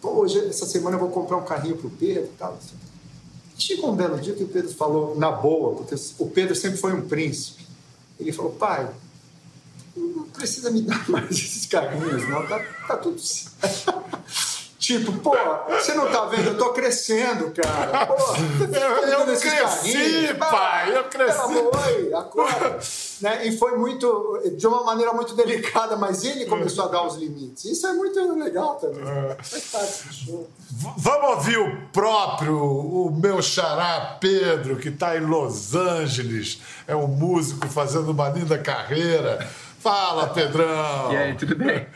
Pô, 0.00 0.10
hoje, 0.10 0.38
essa 0.48 0.66
semana 0.66 0.96
eu 0.96 1.00
vou 1.00 1.10
comprar 1.10 1.36
um 1.36 1.44
carrinho 1.44 1.76
para 1.76 1.86
o 1.86 1.90
Pedro 1.90 2.24
e 2.24 2.36
tal. 2.38 2.54
Assim. 2.54 2.76
Chegou 3.56 3.92
um 3.92 3.96
belo 3.96 4.18
dia 4.18 4.34
que 4.34 4.42
o 4.42 4.48
Pedro 4.48 4.72
falou, 4.72 5.16
na 5.16 5.30
boa, 5.30 5.76
porque 5.76 5.94
o 6.18 6.26
Pedro 6.30 6.54
sempre 6.54 6.78
foi 6.78 6.92
um 6.92 7.06
príncipe. 7.06 7.66
Ele 8.18 8.32
falou, 8.32 8.52
pai, 8.52 8.88
não 9.96 10.24
precisa 10.24 10.70
me 10.70 10.82
dar 10.82 11.08
mais 11.08 11.30
esses 11.30 11.66
carrinhos, 11.66 12.28
não, 12.28 12.46
tá, 12.46 12.58
tá 12.86 12.96
tudo 12.96 13.20
certo. 13.20 14.02
Tipo, 14.88 15.12
pô, 15.18 15.36
você 15.68 15.92
não 15.92 16.10
tá 16.10 16.24
vendo? 16.24 16.46
Eu 16.48 16.56
tô 16.56 16.70
crescendo, 16.72 17.52
cara. 17.52 18.06
Pô, 18.06 18.14
eu, 18.74 19.06
eu 19.06 19.38
cresci, 19.38 20.34
pai, 20.38 20.96
eu 20.96 21.04
cresci. 21.04 21.52
Oi, 21.52 22.14
acorda. 22.14 22.78
né? 23.20 23.46
E 23.46 23.58
foi 23.58 23.76
muito, 23.76 24.40
de 24.56 24.66
uma 24.66 24.82
maneira 24.84 25.12
muito 25.12 25.34
delicada, 25.34 25.94
mas 25.94 26.24
ele 26.24 26.46
começou 26.46 26.86
a 26.86 26.88
dar 26.88 27.06
os 27.06 27.16
limites. 27.16 27.66
Isso 27.66 27.86
é 27.86 27.92
muito 27.92 28.18
legal 28.38 28.76
também. 28.76 29.04
Faz 29.42 29.64
parte 29.70 30.08
do 30.08 30.14
show. 30.14 30.50
Vamos 30.96 31.28
ouvir 31.36 31.58
o 31.58 31.82
próprio, 31.92 32.56
o 32.58 33.10
meu 33.14 33.42
xará 33.42 34.16
Pedro, 34.18 34.76
que 34.76 34.88
está 34.88 35.18
em 35.18 35.20
Los 35.20 35.74
Angeles. 35.74 36.62
É 36.86 36.96
um 36.96 37.08
músico 37.08 37.68
fazendo 37.68 38.12
uma 38.12 38.30
linda 38.30 38.56
carreira. 38.56 39.46
Fala, 39.80 40.28
Pedrão. 40.28 41.12
E 41.12 41.16
aí, 41.18 41.34
tudo 41.34 41.54
bem? 41.56 41.86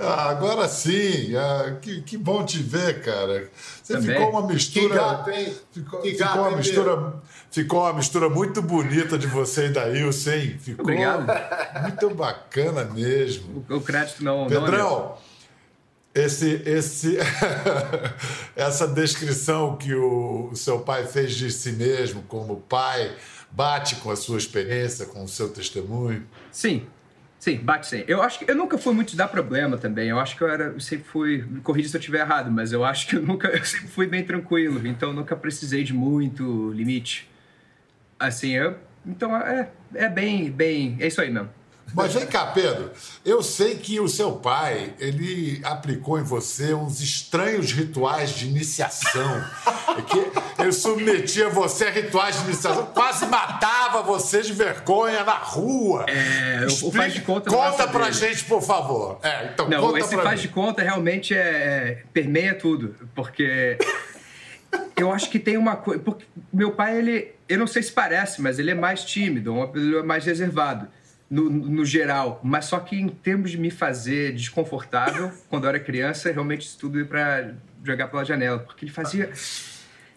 Ah, 0.00 0.30
agora 0.30 0.68
sim. 0.68 1.34
Ah, 1.34 1.76
que, 1.80 2.02
que 2.02 2.16
bom 2.16 2.44
te 2.44 2.58
ver, 2.58 3.02
cara. 3.02 3.50
Você 3.82 3.94
Também. 3.94 4.16
ficou 4.16 4.30
uma 4.30 4.46
mistura. 4.46 4.88
Que 4.88 4.94
gato, 4.94 5.30
hein? 5.30 5.54
Ficou, 5.72 6.00
Que 6.00 6.10
ficou 6.10 6.26
gato, 6.26 6.38
uma 6.38 6.50
hein, 6.50 6.56
mistura. 6.56 7.12
Ficou 7.50 7.80
uma 7.80 7.92
mistura 7.94 8.28
muito 8.28 8.62
bonita 8.62 9.18
de 9.18 9.26
você 9.26 9.66
e 9.66 9.68
da 9.70 9.88
Ilse, 9.88 10.30
hein? 10.30 10.58
Ficou 10.60 10.84
Obrigado. 10.84 11.26
muito 11.82 12.14
bacana 12.14 12.84
mesmo. 12.84 13.64
O 13.68 13.80
crédito 13.80 14.22
não, 14.22 14.48
não 14.48 14.56
é. 14.56 14.60
Pedrão, 14.60 15.16
esse, 16.14 16.62
esse, 16.66 17.18
essa 18.56 18.86
descrição 18.86 19.76
que 19.76 19.94
o, 19.94 20.50
o 20.52 20.56
seu 20.56 20.80
pai 20.80 21.06
fez 21.06 21.34
de 21.34 21.50
si 21.50 21.72
mesmo 21.72 22.22
como 22.22 22.56
pai 22.56 23.14
bate 23.50 23.96
com 23.96 24.10
a 24.10 24.16
sua 24.16 24.38
experiência, 24.38 25.06
com 25.06 25.24
o 25.24 25.28
seu 25.28 25.48
testemunho? 25.48 26.26
Sim, 26.52 26.86
sim, 27.40 27.56
bate 27.56 27.88
sim. 27.88 28.04
Eu 28.06 28.22
acho 28.22 28.38
que 28.38 28.48
eu 28.48 28.54
nunca 28.54 28.78
fui 28.78 28.94
muito 28.94 29.16
dar 29.16 29.26
problema 29.26 29.76
também. 29.76 30.08
Eu 30.08 30.20
acho 30.20 30.36
que 30.36 30.42
eu 30.42 30.48
era, 30.48 30.64
eu 30.64 30.80
sempre 30.80 31.06
fui, 31.06 31.42
me 31.42 31.60
corrija 31.60 31.88
se 31.88 31.96
eu 31.96 31.98
estiver 31.98 32.20
errado, 32.20 32.52
mas 32.52 32.72
eu 32.72 32.84
acho 32.84 33.08
que 33.08 33.16
eu 33.16 33.22
nunca, 33.22 33.48
eu 33.56 33.64
sempre 33.64 33.88
fui 33.88 34.06
bem 34.06 34.22
tranquilo, 34.22 34.86
então 34.86 35.12
nunca 35.12 35.34
precisei 35.34 35.82
de 35.82 35.92
muito 35.92 36.70
limite. 36.70 37.28
Assim, 38.18 38.50
eu, 38.50 38.76
então 39.04 39.36
é, 39.36 39.70
é 39.94 40.08
bem, 40.08 40.50
bem, 40.50 40.96
é 41.00 41.06
isso 41.08 41.20
aí 41.20 41.30
mesmo. 41.30 41.59
Mas 41.94 42.12
vem 42.14 42.26
cá, 42.26 42.46
Pedro. 42.46 42.90
Eu 43.24 43.42
sei 43.42 43.76
que 43.76 43.98
o 44.00 44.08
seu 44.08 44.32
pai 44.32 44.94
ele 44.98 45.60
aplicou 45.64 46.18
em 46.18 46.22
você 46.22 46.72
uns 46.72 47.00
estranhos 47.00 47.72
rituais 47.72 48.30
de 48.30 48.46
iniciação. 48.46 49.44
É 49.98 50.02
que 50.02 50.62
ele 50.62 50.72
submetia 50.72 51.48
você 51.48 51.86
a 51.86 51.90
rituais 51.90 52.36
de 52.38 52.44
iniciação, 52.44 52.86
quase 52.86 53.26
matava 53.26 54.02
você 54.02 54.40
de 54.42 54.52
vergonha 54.52 55.24
na 55.24 55.34
rua. 55.34 56.06
É, 56.08 56.66
o- 56.82 56.88
o 56.88 56.92
faz 56.92 57.12
de 57.14 57.20
conta 57.22 57.50
não 57.50 57.58
Conta 57.58 57.88
pra 57.88 58.04
dele. 58.04 58.12
gente, 58.14 58.44
por 58.44 58.62
favor. 58.62 59.18
É, 59.22 59.50
então 59.52 59.68
Não, 59.68 59.80
conta 59.80 59.98
esse 59.98 60.14
faz 60.16 60.40
mim. 60.40 60.46
de 60.46 60.48
conta 60.48 60.82
realmente 60.82 61.34
é, 61.34 61.38
é- 61.38 62.02
permeia 62.12 62.54
tudo, 62.54 62.94
porque 63.14 63.76
eu 64.96 65.12
acho 65.12 65.28
que 65.30 65.38
tem 65.38 65.56
uma 65.56 65.76
coisa, 65.76 66.00
porque 66.02 66.24
meu 66.52 66.72
pai 66.72 66.98
ele, 66.98 67.32
eu 67.48 67.58
não 67.58 67.66
sei 67.66 67.82
se 67.82 67.90
parece, 67.92 68.40
mas 68.40 68.58
ele 68.58 68.70
é 68.70 68.74
mais 68.74 69.04
tímido, 69.04 69.52
uma- 69.54 69.70
ele 69.74 69.96
é 69.98 70.02
mais 70.02 70.24
reservado 70.24 70.88
no, 71.30 71.48
no 71.48 71.84
geral, 71.84 72.40
mas 72.42 72.64
só 72.64 72.80
que 72.80 72.96
em 72.96 73.08
termos 73.08 73.52
de 73.52 73.58
me 73.58 73.70
fazer 73.70 74.32
desconfortável 74.34 75.30
quando 75.48 75.64
eu 75.64 75.68
era 75.70 75.78
criança, 75.80 76.30
realmente 76.32 76.62
isso 76.66 76.76
tudo 76.78 76.98
ia 76.98 77.04
para 77.04 77.54
jogar 77.84 78.08
pela 78.08 78.24
janela, 78.24 78.58
porque 78.58 78.84
ele 78.84 78.92
fazia 78.92 79.30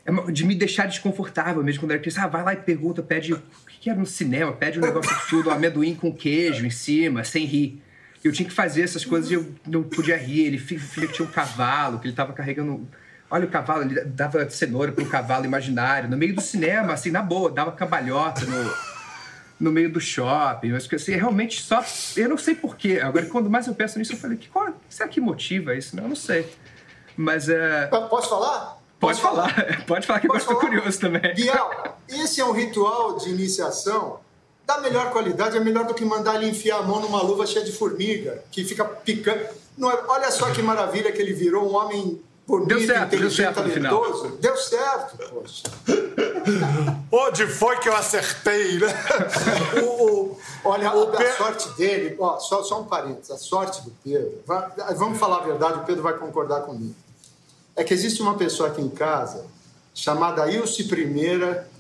é 0.05 0.31
de 0.31 0.43
me 0.45 0.53
deixar 0.55 0.85
desconfortável 0.87 1.63
mesmo 1.63 1.81
quando 1.81 1.91
eu 1.91 1.95
era 1.95 2.01
criança. 2.01 2.23
Ah, 2.23 2.27
vai 2.27 2.43
lá 2.43 2.53
e 2.53 2.57
pergunta, 2.57 3.01
pede 3.01 3.33
o 3.33 3.37
que 3.67 3.77
que 3.79 3.89
era 3.89 3.97
no 3.99 4.05
cinema, 4.05 4.51
pede 4.51 4.79
um 4.79 4.81
negócio 4.81 5.11
absurdo, 5.11 5.49
um 5.49 5.53
amendoim 5.53 5.93
com 5.95 6.11
queijo 6.13 6.65
em 6.65 6.69
cima, 6.69 7.23
sem 7.23 7.45
rir. 7.45 7.81
Eu 8.23 8.31
tinha 8.31 8.47
que 8.47 8.53
fazer 8.55 8.81
essas 8.81 9.03
coisas 9.05 9.29
e 9.29 9.33
eu 9.33 9.53
não 9.67 9.83
podia 9.83 10.17
rir. 10.17 10.45
Ele 10.45 10.57
fi- 10.57 10.79
fi- 10.79 11.07
tinha 11.09 11.27
um 11.27 11.31
cavalo, 11.31 11.99
que 11.99 12.07
ele 12.07 12.15
tava 12.15 12.31
carregando. 12.33 12.87
Olha 13.29 13.45
o 13.45 13.49
cavalo, 13.49 13.83
ele 13.83 14.01
dava 14.05 14.49
cenoura 14.49 14.91
pro 14.93 15.05
cavalo 15.05 15.45
imaginário, 15.45 16.09
no 16.09 16.15
meio 16.17 16.33
do 16.35 16.39
cinema, 16.41 16.93
assim, 16.93 17.11
na 17.11 17.21
boa, 17.21 17.51
dava 17.51 17.71
cambalhota 17.73 18.45
no, 18.45 18.73
no 19.59 19.71
meio 19.71 19.91
do 19.91 19.99
shopping. 19.99 20.71
Mas 20.71 20.87
assim, 20.93 21.13
realmente 21.13 21.61
só. 21.61 21.83
Eu 22.15 22.29
não 22.29 22.37
sei 22.37 22.55
porquê. 22.55 22.99
Agora, 23.01 23.25
quando 23.25 23.49
mais 23.49 23.67
eu 23.67 23.75
penso 23.75 23.97
nisso, 23.99 24.13
eu 24.13 24.17
falei, 24.17 24.37
que 24.37 24.49
qual, 24.49 24.69
será 24.89 25.07
que 25.09 25.19
motiva 25.21 25.75
isso? 25.75 25.95
Não, 25.95 26.03
eu 26.03 26.09
não 26.09 26.15
sei. 26.15 26.51
Mas 27.15 27.49
é. 27.49 27.87
Posso 27.87 28.29
falar? 28.29 28.81
Pode 28.99 29.19
Posso 29.19 29.21
falar, 29.21 29.53
pode 29.85 30.07
falar 30.07 30.19
que 30.21 30.27
agora 30.27 30.41
eu 30.41 30.45
falar? 30.45 30.59
curioso 30.61 30.99
também. 30.99 31.35
Biel, 31.35 31.69
esse 32.07 32.39
é 32.39 32.45
um 32.45 32.53
ritual 32.53 33.17
de 33.17 33.29
iniciação 33.29 34.21
da 34.65 34.79
melhor 34.79 35.11
qualidade, 35.11 35.57
é 35.57 35.59
melhor 35.59 35.85
do 35.85 35.93
que 35.93 36.05
mandar 36.05 36.35
ele 36.35 36.49
enfiar 36.49 36.77
a 36.77 36.83
mão 36.83 37.01
numa 37.01 37.21
luva 37.21 37.45
cheia 37.45 37.65
de 37.65 37.73
formiga, 37.73 38.41
que 38.49 38.63
fica 38.63 38.85
picando. 38.85 39.41
Não 39.77 39.91
é- 39.91 40.03
olha 40.07 40.31
só 40.31 40.49
que 40.51 40.61
maravilha 40.61 41.11
que 41.11 41.21
ele 41.21 41.33
virou 41.33 41.69
um 41.69 41.75
homem 41.75 42.21
bonito, 42.47 42.67
Deu 42.67 42.85
certo, 42.85 43.17
deu 43.17 43.31
certo 43.31 43.63
no 43.63 43.69
final. 43.69 44.29
Deu 44.39 44.55
certo, 44.57 45.17
poxa. 45.29 45.63
Onde 47.11 47.47
foi 47.47 47.77
que 47.79 47.87
eu 47.89 47.95
acertei, 47.95 48.79
né? 48.79 48.87
O- 49.81 50.03
o- 50.05 50.37
olha, 50.65 50.93
O 50.93 51.03
a, 51.03 51.17
Pe- 51.17 51.31
sorte 51.33 51.69
dele, 51.77 52.15
ó, 52.19 52.39
só, 52.39 52.63
só 52.63 52.81
um 52.81 52.85
parênteses, 52.85 53.31
a 53.31 53.37
sorte 53.37 53.81
do 53.83 53.91
Pedro, 54.03 54.41
vai- 54.45 54.69
vamos 54.95 55.17
falar 55.19 55.37
a 55.37 55.41
verdade, 55.45 55.79
o 55.79 55.83
Pedro 55.83 56.03
vai 56.03 56.13
concordar 56.17 56.61
comigo. 56.61 56.95
É 57.75 57.83
que 57.83 57.93
existe 57.93 58.21
uma 58.21 58.35
pessoa 58.35 58.69
aqui 58.69 58.81
em 58.81 58.89
casa 58.89 59.45
chamada 59.95 60.49
Ilse 60.51 60.83
I, 60.83 61.25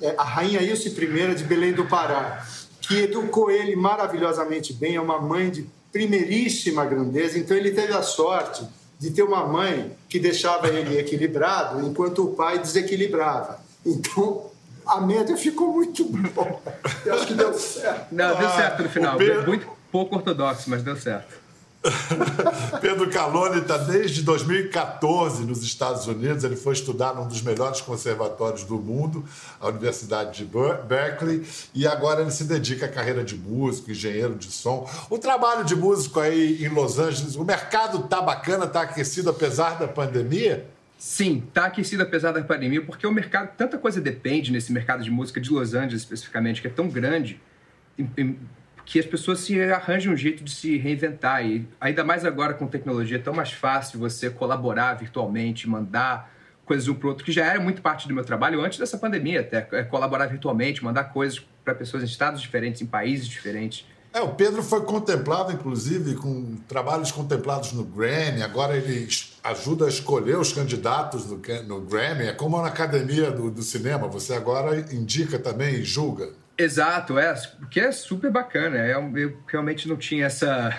é, 0.01 0.15
a 0.17 0.23
rainha 0.23 0.61
Ilse 0.61 0.89
I 0.89 1.35
de 1.35 1.43
Belém 1.43 1.73
do 1.73 1.85
Pará, 1.85 2.45
que 2.81 2.99
educou 3.01 3.49
ele 3.51 3.75
maravilhosamente 3.75 4.71
bem, 4.73 4.95
é 4.95 5.01
uma 5.01 5.19
mãe 5.19 5.49
de 5.49 5.67
primeiríssima 5.91 6.85
grandeza, 6.85 7.37
então 7.37 7.55
ele 7.55 7.71
teve 7.71 7.93
a 7.93 8.01
sorte 8.01 8.65
de 9.03 9.11
ter 9.11 9.21
uma 9.21 9.45
mãe 9.45 9.91
que 10.07 10.17
deixava 10.17 10.69
ele 10.69 10.97
equilibrado, 10.97 11.85
enquanto 11.85 12.23
o 12.23 12.27
pai 12.35 12.57
desequilibrava. 12.59 13.59
Então, 13.85 14.45
a 14.85 15.01
média 15.01 15.35
ficou 15.35 15.73
muito 15.73 16.05
boa. 16.05 16.61
Eu 17.05 17.13
acho 17.13 17.27
que 17.27 17.33
deu 17.33 17.53
certo. 17.53 18.05
Não, 18.13 18.29
deu 18.37 18.47
Ah, 18.47 18.55
certo 18.55 18.83
no 18.83 18.87
final. 18.89 19.17
Pedro- 19.17 19.45
Muito 19.45 19.67
pouco 19.91 20.15
ortodoxo, 20.15 20.69
mas 20.69 20.81
deu 20.83 20.95
certo. 20.95 21.42
Pedro 22.81 23.09
Calone 23.09 23.59
está 23.61 23.77
desde 23.77 24.21
2014 24.23 25.43
nos 25.45 25.63
Estados 25.63 26.07
Unidos. 26.07 26.43
Ele 26.43 26.55
foi 26.55 26.73
estudar 26.73 27.13
num 27.13 27.27
dos 27.27 27.41
melhores 27.41 27.81
conservatórios 27.81 28.63
do 28.63 28.77
mundo, 28.77 29.23
a 29.59 29.67
Universidade 29.67 30.37
de 30.39 30.45
Ber- 30.45 30.83
Berkeley, 30.83 31.43
e 31.73 31.85
agora 31.85 32.21
ele 32.21 32.31
se 32.31 32.45
dedica 32.45 32.85
à 32.85 32.89
carreira 32.89 33.23
de 33.23 33.35
músico, 33.35 33.91
engenheiro 33.91 34.35
de 34.35 34.51
som. 34.51 34.89
O 35.09 35.17
trabalho 35.17 35.63
de 35.65 35.75
músico 35.75 36.19
aí 36.19 36.63
em 36.63 36.69
Los 36.69 36.99
Angeles, 36.99 37.35
o 37.35 37.43
mercado 37.43 38.03
tá 38.07 38.21
bacana, 38.21 38.65
tá 38.67 38.83
aquecido 38.83 39.29
apesar 39.29 39.77
da 39.77 39.87
pandemia? 39.87 40.65
Sim, 40.97 41.43
tá 41.53 41.65
aquecido 41.65 42.03
apesar 42.03 42.31
da 42.31 42.41
pandemia, 42.41 42.81
porque 42.81 43.05
o 43.05 43.11
mercado, 43.11 43.49
tanta 43.57 43.77
coisa 43.77 43.99
depende 43.99 44.51
nesse 44.53 44.71
mercado 44.71 45.03
de 45.03 45.11
música 45.11 45.41
de 45.41 45.51
Los 45.51 45.73
Angeles 45.73 46.01
especificamente, 46.03 46.61
que 46.61 46.67
é 46.67 46.71
tão 46.71 46.87
grande, 46.87 47.41
em- 47.99 48.09
em- 48.17 48.39
que 48.85 48.99
as 48.99 49.05
pessoas 49.05 49.39
se 49.39 49.59
arranjam 49.61 50.13
um 50.13 50.17
jeito 50.17 50.43
de 50.43 50.51
se 50.51 50.77
reinventar. 50.77 51.45
E 51.45 51.67
ainda 51.79 52.03
mais 52.03 52.25
agora 52.25 52.53
com 52.53 52.67
tecnologia, 52.67 53.17
é 53.17 53.21
tão 53.21 53.33
mais 53.33 53.51
fácil 53.51 53.99
você 53.99 54.29
colaborar 54.29 54.95
virtualmente, 54.95 55.69
mandar 55.69 56.31
coisas 56.65 56.87
um 56.87 56.93
pro 56.93 57.09
outro, 57.09 57.25
que 57.25 57.31
já 57.31 57.45
era 57.45 57.59
muito 57.59 57.81
parte 57.81 58.07
do 58.07 58.13
meu 58.13 58.23
trabalho 58.23 58.61
antes 58.61 58.79
dessa 58.79 58.97
pandemia 58.97 59.41
até, 59.41 59.67
é 59.73 59.83
colaborar 59.83 60.27
virtualmente, 60.27 60.83
mandar 60.83 61.05
coisas 61.05 61.45
para 61.63 61.75
pessoas 61.75 62.03
em 62.03 62.05
estados 62.05 62.41
diferentes, 62.41 62.81
em 62.81 62.85
países 62.85 63.27
diferentes. 63.27 63.85
É, 64.13 64.21
o 64.21 64.29
Pedro 64.29 64.61
foi 64.61 64.81
contemplado, 64.85 65.51
inclusive, 65.51 66.15
com 66.15 66.55
trabalhos 66.67 67.11
contemplados 67.11 67.73
no 67.73 67.83
Grammy. 67.83 68.43
Agora 68.43 68.77
ele 68.77 69.07
ajuda 69.43 69.85
a 69.85 69.89
escolher 69.89 70.37
os 70.37 70.53
candidatos 70.53 71.25
no, 71.25 71.41
no 71.67 71.81
Grammy. 71.81 72.25
É 72.25 72.31
como 72.31 72.61
na 72.61 72.67
academia 72.67 73.31
do, 73.31 73.49
do 73.49 73.63
cinema. 73.63 74.07
Você 74.07 74.33
agora 74.33 74.77
indica 74.93 75.39
também 75.39 75.75
e 75.75 75.83
julga. 75.83 76.29
Exato, 76.63 77.17
é, 77.19 77.33
porque 77.59 77.79
é 77.79 77.91
super 77.91 78.31
bacana. 78.31 78.77
É, 78.77 78.97
um- 78.97 79.17
eu 79.17 79.37
realmente 79.47 79.87
não 79.87 79.97
tinha 79.97 80.25
essa 80.25 80.73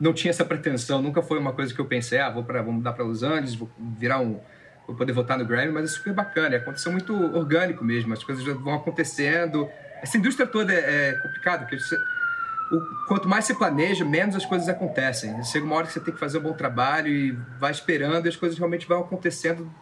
não 0.00 0.12
tinha 0.12 0.30
essa 0.30 0.44
pretensão, 0.44 1.00
nunca 1.00 1.22
foi 1.22 1.38
uma 1.38 1.52
coisa 1.52 1.72
que 1.72 1.80
eu 1.80 1.84
pensei, 1.84 2.18
ah, 2.18 2.28
vou 2.28 2.42
para 2.42 2.60
vou 2.60 2.72
mudar 2.72 2.92
para 2.92 3.04
Los 3.04 3.22
Angeles, 3.22 3.54
vou 3.54 3.70
virar 3.98 4.18
um 4.18 4.40
vou 4.84 4.96
poder 4.96 5.12
votar 5.12 5.38
no 5.38 5.44
Grammy, 5.46 5.70
mas 5.70 5.84
é 5.84 5.94
super 5.94 6.12
bacana, 6.12 6.56
aconteceu 6.56 6.90
muito 6.90 7.14
orgânico 7.36 7.84
mesmo, 7.84 8.12
as 8.12 8.24
coisas 8.24 8.44
já 8.44 8.52
vão 8.52 8.74
acontecendo. 8.74 9.68
Essa 10.02 10.18
indústria 10.18 10.44
toda 10.44 10.72
é, 10.72 11.10
é 11.10 11.12
complicada, 11.22 11.60
porque 11.60 11.78
você, 11.78 11.94
o, 12.72 13.06
quanto 13.06 13.28
mais 13.28 13.44
você 13.44 13.54
planeja, 13.54 14.04
menos 14.04 14.34
as 14.34 14.44
coisas 14.44 14.68
acontecem. 14.68 15.40
Chega 15.44 15.64
uma 15.64 15.76
hora 15.76 15.86
que 15.86 15.92
você 15.92 16.00
tem 16.00 16.12
que 16.12 16.18
fazer 16.18 16.38
um 16.38 16.42
bom 16.42 16.52
trabalho 16.52 17.06
e 17.06 17.30
vai 17.60 17.70
esperando 17.70 18.26
e 18.26 18.28
as 18.28 18.34
coisas 18.34 18.58
realmente 18.58 18.88
vão 18.88 19.02
acontecendo 19.02 19.72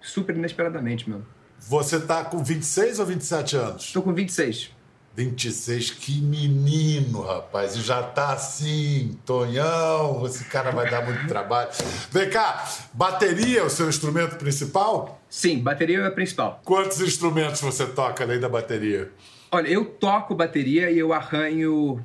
super 0.00 0.36
inesperadamente 0.36 1.10
mesmo. 1.10 1.26
Você 1.58 1.98
tá 1.98 2.24
com 2.24 2.42
26 2.44 3.00
ou 3.00 3.06
27 3.06 3.56
anos? 3.56 3.82
Estou 3.82 4.02
com 4.02 4.14
26. 4.14 4.70
26, 5.18 5.90
que 5.90 6.20
menino, 6.20 7.22
rapaz. 7.22 7.74
E 7.74 7.80
já 7.80 8.04
tá 8.04 8.34
assim, 8.34 9.18
Tonhão, 9.26 10.24
esse 10.24 10.44
cara 10.44 10.70
vai 10.70 10.88
dar 10.88 11.04
muito 11.04 11.26
trabalho. 11.26 11.70
Vem 12.08 12.30
cá, 12.30 12.64
bateria 12.92 13.58
é 13.58 13.62
o 13.64 13.68
seu 13.68 13.88
instrumento 13.88 14.36
principal? 14.36 15.20
Sim, 15.28 15.58
bateria 15.58 15.98
é 15.98 16.06
a 16.06 16.10
principal. 16.12 16.60
Quantos 16.64 17.00
instrumentos 17.00 17.60
você 17.60 17.84
toca 17.84 18.22
além 18.22 18.38
da 18.38 18.48
bateria? 18.48 19.10
Olha, 19.50 19.66
eu 19.66 19.84
toco 19.84 20.36
bateria 20.36 20.88
e 20.88 21.00
eu 21.00 21.12
arranho 21.12 22.00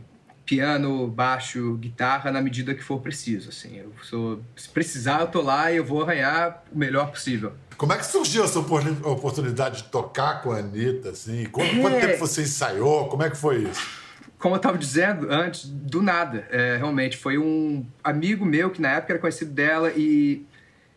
piano, 0.46 1.08
baixo, 1.08 1.76
guitarra 1.78 2.32
na 2.32 2.42
medida 2.42 2.74
que 2.76 2.84
for 2.84 3.00
preciso. 3.00 3.50
Assim, 3.50 3.78
eu 3.78 3.94
sou, 4.04 4.42
se 4.56 4.68
precisar, 4.70 5.22
eu 5.22 5.28
tô 5.28 5.42
lá 5.42 5.72
e 5.72 5.78
eu 5.78 5.86
vou 5.86 6.02
arranhar 6.04 6.64
o 6.72 6.78
melhor 6.78 7.10
possível. 7.12 7.54
Como 7.78 7.92
é 7.94 7.98
que 7.98 8.06
surgiu 8.06 8.44
essa 8.44 8.60
opor- 8.60 8.84
oportunidade 9.04 9.84
de 9.84 9.90
tocar 9.90 10.42
com 10.42 10.52
a 10.52 10.58
Anitta? 10.58 11.10
Assim? 11.10 11.46
Quanto, 11.46 11.80
quanto 11.82 11.96
É. 11.96 12.08
tempo 12.08 12.20
você 12.20 12.42
ensaiou? 12.44 13.08
Como 13.08 13.24
é 13.24 13.30
que 13.30 13.38
foi 13.38 13.64
isso? 13.64 14.04
Como 14.38 14.56
eu 14.56 14.58
estava 14.58 14.78
dizendo 14.78 15.32
antes, 15.32 15.66
do 15.66 16.02
nada. 16.02 16.46
É, 16.52 16.76
realmente, 16.78 17.16
foi 17.18 17.38
um 17.38 17.86
amigo 18.04 18.46
meu 18.46 18.70
que 18.70 18.82
na 18.82 18.90
época 18.92 19.14
era 19.14 19.20
conhecido 19.20 19.52
dela 19.52 19.92
e 19.96 20.46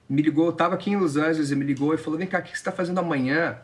me 0.09 0.21
ligou. 0.21 0.47
Eu 0.47 0.53
tava 0.53 0.75
aqui 0.75 0.91
em 0.91 0.97
Los 0.97 1.17
Angeles 1.17 1.51
e 1.53 1.57
me 1.57 1.65
ligou 1.65 1.95
e 1.95 1.97
falou: 1.97 2.19
Vem 2.19 2.27
cá, 2.27 2.41
o 2.41 2.43
que 2.43 2.49
você 2.51 2.57
está 2.57 2.73
fazendo 2.73 2.99
amanhã? 2.99 3.57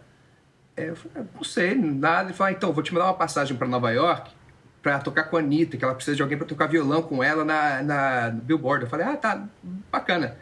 É, 0.76 0.88
eu 0.90 0.96
falei: 0.96 1.12
"Ah, 1.16 1.24
Não 1.34 1.42
sei, 1.44 1.74
nada. 1.74 2.28
Ele 2.28 2.32
falou: 2.36 2.48
ah, 2.48 2.52
Então, 2.52 2.72
vou 2.72 2.82
te 2.82 2.94
mandar 2.94 3.06
uma 3.06 3.14
passagem 3.14 3.56
para 3.56 3.66
Nova 3.66 3.90
York 3.90 4.30
para 4.82 4.98
tocar 4.98 5.24
com 5.24 5.36
a 5.36 5.40
Anitta, 5.40 5.76
que 5.76 5.84
ela 5.84 5.94
precisa 5.94 6.16
de 6.16 6.22
alguém 6.22 6.36
para 6.36 6.46
tocar 6.46 6.66
violão 6.66 7.02
com 7.02 7.22
ela 7.22 7.44
na, 7.44 7.82
na 7.82 8.30
Billboard. 8.30 8.84
Eu 8.84 8.90
falei: 8.90 9.06
Ah, 9.06 9.16
tá, 9.16 9.46
bacana. 9.90 10.36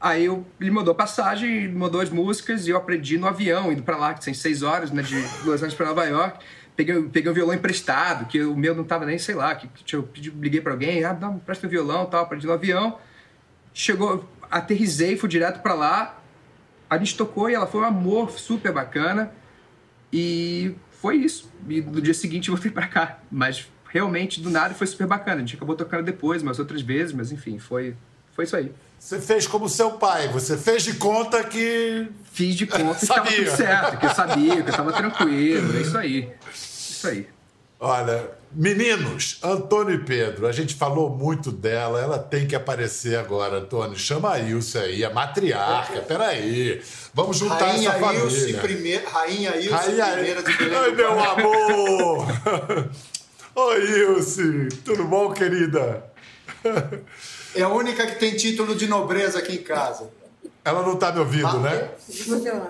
Aí 0.00 0.26
eu, 0.26 0.46
ele 0.60 0.70
mandou 0.70 0.94
passagem, 0.94 1.68
mandou 1.68 2.00
as 2.00 2.10
músicas 2.10 2.68
e 2.68 2.70
eu 2.70 2.76
aprendi 2.76 3.18
no 3.18 3.26
avião, 3.26 3.72
indo 3.72 3.82
pra 3.82 3.96
lá, 3.96 4.14
que 4.14 4.24
tem 4.24 4.32
seis 4.32 4.62
horas, 4.62 4.92
né, 4.92 5.02
de 5.02 5.16
Los 5.44 5.56
Angeles 5.56 5.74
pra 5.74 5.86
Nova 5.86 6.04
York. 6.04 6.44
Peguei, 6.76 7.02
peguei 7.08 7.28
um 7.28 7.34
violão 7.34 7.54
emprestado, 7.54 8.26
que 8.26 8.40
o 8.40 8.56
meu 8.56 8.76
não 8.76 8.84
tava 8.84 9.04
nem, 9.04 9.18
sei 9.18 9.34
lá, 9.34 9.56
que, 9.56 9.66
que 9.66 9.96
eu 9.96 10.04
pedi, 10.04 10.30
liguei 10.30 10.60
pra 10.60 10.72
alguém, 10.72 11.02
ah, 11.02 11.12
dá, 11.12 11.28
presta 11.44 11.66
o 11.66 11.70
violão 11.70 12.06
tal, 12.06 12.22
aprendi 12.22 12.46
no 12.46 12.52
avião. 12.52 12.96
Chegou, 13.74 14.28
aterrisei, 14.48 15.16
fui 15.16 15.28
direto 15.28 15.60
pra 15.60 15.74
lá. 15.74 16.20
A 16.88 16.96
gente 16.96 17.16
tocou 17.16 17.50
e 17.50 17.54
ela 17.54 17.66
foi 17.66 17.80
um 17.80 17.84
amor 17.84 18.30
super 18.30 18.72
bacana. 18.72 19.32
E 20.12 20.74
foi 20.90 21.16
isso. 21.16 21.52
E 21.68 21.80
no 21.80 22.00
dia 22.00 22.14
seguinte 22.14 22.48
eu 22.48 22.54
voltei 22.54 22.70
pra 22.70 22.86
cá. 22.86 23.18
Mas 23.30 23.68
realmente, 23.88 24.40
do 24.40 24.50
nada, 24.50 24.74
foi 24.74 24.86
super 24.86 25.06
bacana. 25.06 25.36
A 25.36 25.40
gente 25.40 25.56
acabou 25.56 25.74
tocando 25.74 26.04
depois, 26.04 26.42
umas 26.42 26.58
outras 26.58 26.82
vezes, 26.82 27.12
mas 27.12 27.32
enfim, 27.32 27.58
foi, 27.58 27.94
foi 28.34 28.44
isso 28.44 28.56
aí. 28.56 28.72
Você 28.98 29.20
fez 29.20 29.46
como 29.46 29.68
seu 29.68 29.92
pai, 29.92 30.28
você 30.28 30.56
fez 30.56 30.82
de 30.82 30.94
conta 30.94 31.44
que. 31.44 32.08
Fiz 32.32 32.54
de 32.56 32.66
conta 32.66 32.94
que 32.94 33.04
estava 33.04 33.30
tudo 33.30 33.50
certo, 33.56 33.98
que 33.98 34.06
eu 34.06 34.14
sabia, 34.14 34.54
que 34.62 34.68
eu 34.68 34.70
estava 34.70 34.92
tranquilo. 34.92 35.76
É 35.76 35.80
isso 35.80 35.98
aí. 35.98 36.32
Isso 36.52 37.08
aí. 37.08 37.28
Olha, 37.80 38.28
meninos, 38.50 39.38
Antônio 39.40 39.94
e 39.94 39.98
Pedro, 39.98 40.48
a 40.48 40.52
gente 40.52 40.74
falou 40.74 41.10
muito 41.10 41.52
dela, 41.52 42.00
ela 42.00 42.18
tem 42.18 42.44
que 42.44 42.56
aparecer 42.56 43.16
agora, 43.16 43.58
Antônio. 43.58 43.96
Chama 43.96 44.32
a 44.32 44.40
Ilse 44.40 44.78
aí, 44.78 45.04
a 45.04 45.10
matriarca, 45.10 46.00
peraí. 46.00 46.82
Vamos 47.14 47.38
juntar 47.38 47.66
Rainha 47.66 47.90
essa 47.90 48.00
família. 48.00 48.24
Ilse, 48.24 48.54
primeira, 48.54 49.08
Rainha 49.08 49.56
Ilse, 49.56 49.70
Rainha... 49.70 50.06
primeira 50.06 50.42
de 50.42 50.56
Belém 50.56 50.76
Ai, 50.76 50.90
meu 50.90 51.20
amor! 51.20 52.26
Oi, 53.60 53.90
Ilse, 54.02 54.68
tudo 54.84 55.02
bom, 55.02 55.32
querida? 55.32 56.04
É 57.56 57.62
a 57.62 57.68
única 57.68 58.06
que 58.06 58.14
tem 58.14 58.36
título 58.36 58.76
de 58.76 58.86
nobreza 58.86 59.40
aqui 59.40 59.56
em 59.56 59.62
casa. 59.64 60.08
Ela 60.64 60.82
não 60.82 60.94
tá 60.94 61.10
me 61.10 61.18
ouvindo, 61.18 61.58
né? 61.58 61.90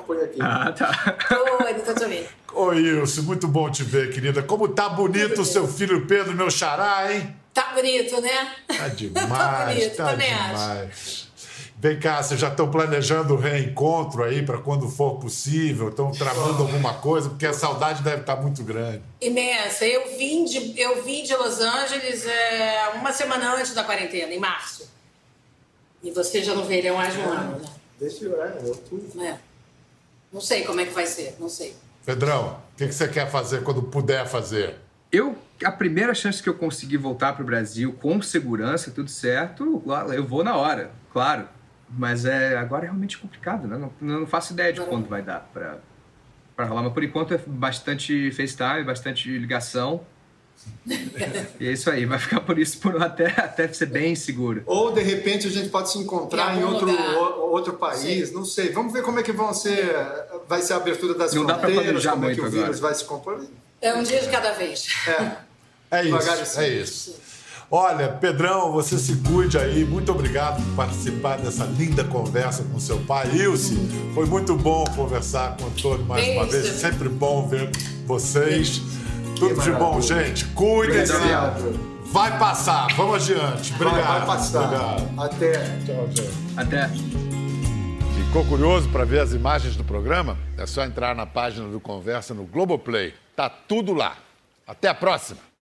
Põe 0.07 0.23
aqui. 0.23 0.39
Ah, 0.41 0.73
tá. 0.73 1.19
Oi, 1.61 1.73
não 1.75 1.81
tô 1.81 1.93
te 1.93 2.05
ouvindo. 2.05 2.27
Oi, 2.55 2.79
Ilse, 2.79 3.21
muito 3.21 3.47
bom 3.47 3.71
te 3.71 3.85
ver, 3.85 4.11
querida. 4.11 4.43
Como 4.43 4.67
tá 4.67 4.89
bonito 4.89 5.43
o 5.43 5.45
seu 5.45 5.69
filho 5.69 6.07
Pedro, 6.07 6.35
meu 6.35 6.51
xará, 6.51 7.13
hein? 7.13 7.37
Tá 7.53 7.75
bonito, 7.75 8.19
né? 8.23 8.55
Tá 8.67 8.89
demais, 8.97 9.29
Tá 9.29 9.67
bonito, 9.67 9.97
tá 9.97 10.05
também 10.07 10.33
acho. 10.33 11.28
Vem 11.81 11.97
cá, 12.01 12.21
vocês 12.21 12.41
já 12.41 12.49
estão 12.49 12.69
planejando 12.69 13.35
o 13.35 13.37
reencontro 13.37 14.25
aí 14.25 14.45
para 14.45 14.59
quando 14.59 14.89
for 14.89 15.21
possível? 15.21 15.91
Estão 15.91 16.11
tramando 16.11 16.65
alguma 16.65 16.95
coisa? 16.95 17.29
Porque 17.29 17.47
a 17.47 17.53
saudade 17.53 18.03
deve 18.03 18.23
estar 18.23 18.35
muito 18.35 18.65
grande. 18.65 19.01
Imensa. 19.21 19.87
Eu 19.87 20.19
vim 20.19 20.45
de, 20.45 20.81
eu 20.81 21.05
vim 21.05 21.23
de 21.23 21.37
Los 21.37 21.61
Angeles 21.61 22.27
é, 22.27 22.89
uma 22.97 23.13
semana 23.13 23.55
antes 23.55 23.75
da 23.75 23.85
quarentena, 23.85 24.35
em 24.35 24.41
março. 24.41 24.91
E 26.03 26.11
vocês 26.11 26.45
já 26.45 26.53
não 26.53 26.65
verão 26.65 26.97
mais 26.97 27.17
um 27.17 27.23
ano, 27.23 27.61
né? 27.61 27.69
Deixa 28.01 28.25
eu 28.25 28.43
é, 28.43 28.59
eu 28.65 28.75
tudo. 28.75 29.23
É. 29.23 29.39
Não 30.33 30.41
sei 30.41 30.65
como 30.65 30.81
é 30.81 30.85
que 30.85 30.93
vai 30.93 31.07
ser, 31.07 31.37
não 31.39 31.49
sei. 31.49 31.77
Pedrão, 32.05 32.61
o 32.75 32.77
que, 32.77 32.89
que 32.89 32.95
você 32.95 33.07
quer 33.07 33.31
fazer 33.31 33.63
quando 33.63 33.85
puder 33.85 34.27
fazer? 34.27 34.75
Eu, 35.13 35.39
a 35.63 35.71
primeira 35.71 36.13
chance 36.13 36.43
que 36.43 36.49
eu 36.49 36.55
conseguir 36.55 36.97
voltar 36.97 37.35
pro 37.35 37.45
Brasil 37.45 37.93
com 38.01 38.21
segurança, 38.21 38.91
tudo 38.91 39.09
certo, 39.09 39.81
eu 40.13 40.27
vou 40.27 40.43
na 40.43 40.57
hora, 40.57 40.91
claro. 41.13 41.49
Mas 41.91 42.25
é, 42.25 42.57
agora 42.57 42.85
é 42.85 42.89
realmente 42.89 43.17
complicado, 43.19 43.67
né? 43.67 43.79
Não, 43.79 43.93
não 44.19 44.27
faço 44.27 44.53
ideia 44.53 44.73
de 44.73 44.81
quando 44.81 45.09
vai 45.09 45.23
dar 45.23 45.49
pra, 45.53 45.79
pra 46.55 46.67
rolar. 46.67 46.83
Mas 46.83 46.93
por 46.93 47.03
enquanto 47.03 47.33
é 47.35 47.39
bastante 47.47 48.31
FaceTime, 48.33 48.85
bastante 48.85 49.29
ligação. 49.39 50.05
e 51.61 51.67
é 51.69 51.73
isso 51.73 51.89
aí, 51.89 52.05
vai 52.05 52.19
ficar 52.19 52.41
por 52.41 52.59
isso 52.59 52.79
por 52.79 53.01
até, 53.01 53.27
até 53.41 53.69
ser 53.73 53.87
bem 53.87 54.15
seguro. 54.15 54.63
Ou 54.67 54.93
de 54.93 55.01
repente 55.03 55.47
a 55.47 55.51
gente 55.51 55.69
pode 55.69 55.91
se 55.91 55.99
encontrar 55.99 56.57
Em 56.59 56.65
outro, 56.65 56.91
lugar. 56.91 57.15
outro 57.17 57.75
país, 57.75 58.33
não 58.33 58.45
sei. 58.45 58.71
Vamos 58.73 58.93
ver 58.93 59.03
como 59.03 59.19
é 59.21 59.23
que 59.23 59.33
vão 59.33 59.55
ser, 59.55 59.95
vai 60.49 60.61
ser 60.61 60.73
a 60.75 60.77
abertura 60.77 61.15
das 61.15 61.33
Não 61.33 61.45
fronteiras, 61.47 61.85
planejar 61.85 62.11
como 62.13 62.25
é 62.27 62.35
que 62.35 62.41
o 62.41 62.43
muito 62.43 62.53
vírus 62.55 62.77
agora. 62.79 62.83
vai 62.83 62.95
se 62.95 63.05
compor. 63.05 63.47
É 63.81 63.95
um 63.95 64.03
dia 64.03 64.21
de 64.21 64.29
cada 64.29 64.53
vez. 64.53 64.87
É. 65.07 65.49
É 65.91 66.03
Devagar 66.03 66.35
isso, 66.43 66.45
simples. 66.53 66.59
é 66.59 66.69
isso. 66.69 67.21
Olha, 67.71 68.09
Pedrão, 68.09 68.73
você 68.73 68.97
se 68.99 69.17
cuide 69.17 69.59
aí. 69.59 69.85
Muito 69.85 70.11
obrigado 70.11 70.63
por 70.65 70.75
participar 70.77 71.37
dessa 71.37 71.65
linda 71.65 72.03
conversa 72.03 72.65
com 72.65 72.81
seu 72.81 72.99
pai. 73.01 73.29
Ilse, 73.35 73.77
foi 74.15 74.25
muito 74.25 74.57
bom 74.57 74.85
conversar 74.97 75.55
com 75.59 75.65
o 75.65 75.67
Antônio 75.67 76.07
mais 76.07 76.27
uma 76.29 76.47
Beijo. 76.47 76.63
vez. 76.63 76.77
Sempre 76.77 77.11
bom 77.11 77.47
ver 77.47 77.71
vocês. 78.07 78.81
Tudo 79.39 79.61
de 79.61 79.71
bom, 79.73 80.01
gente. 80.01 80.47
Cuidem-se. 80.47 81.13
Obrigado. 81.13 81.79
Vai 82.07 82.39
passar. 82.39 82.87
Vamos 82.97 83.17
adiante. 83.17 83.73
Vai, 83.75 83.89
Obrigado. 83.89 84.19
vai 84.19 84.27
passar. 84.27 84.65
Obrigado. 84.65 85.21
Até. 85.21 85.53
Tchau, 85.85 86.09
tchau. 86.15 86.25
Até. 86.57 86.89
Ficou 88.17 88.45
curioso 88.47 88.89
para 88.89 89.05
ver 89.05 89.21
as 89.21 89.33
imagens 89.33 89.77
do 89.77 89.85
programa? 89.85 90.39
É 90.57 90.65
só 90.65 90.83
entrar 90.85 91.15
na 91.15 91.27
página 91.27 91.69
do 91.69 91.79
Conversa 91.79 92.33
no 92.33 92.45
Globoplay. 92.45 93.13
Tá 93.37 93.51
tudo 93.51 93.93
lá. 93.93 94.17
Até 94.67 94.89
a 94.89 94.95
próxima. 94.95 95.48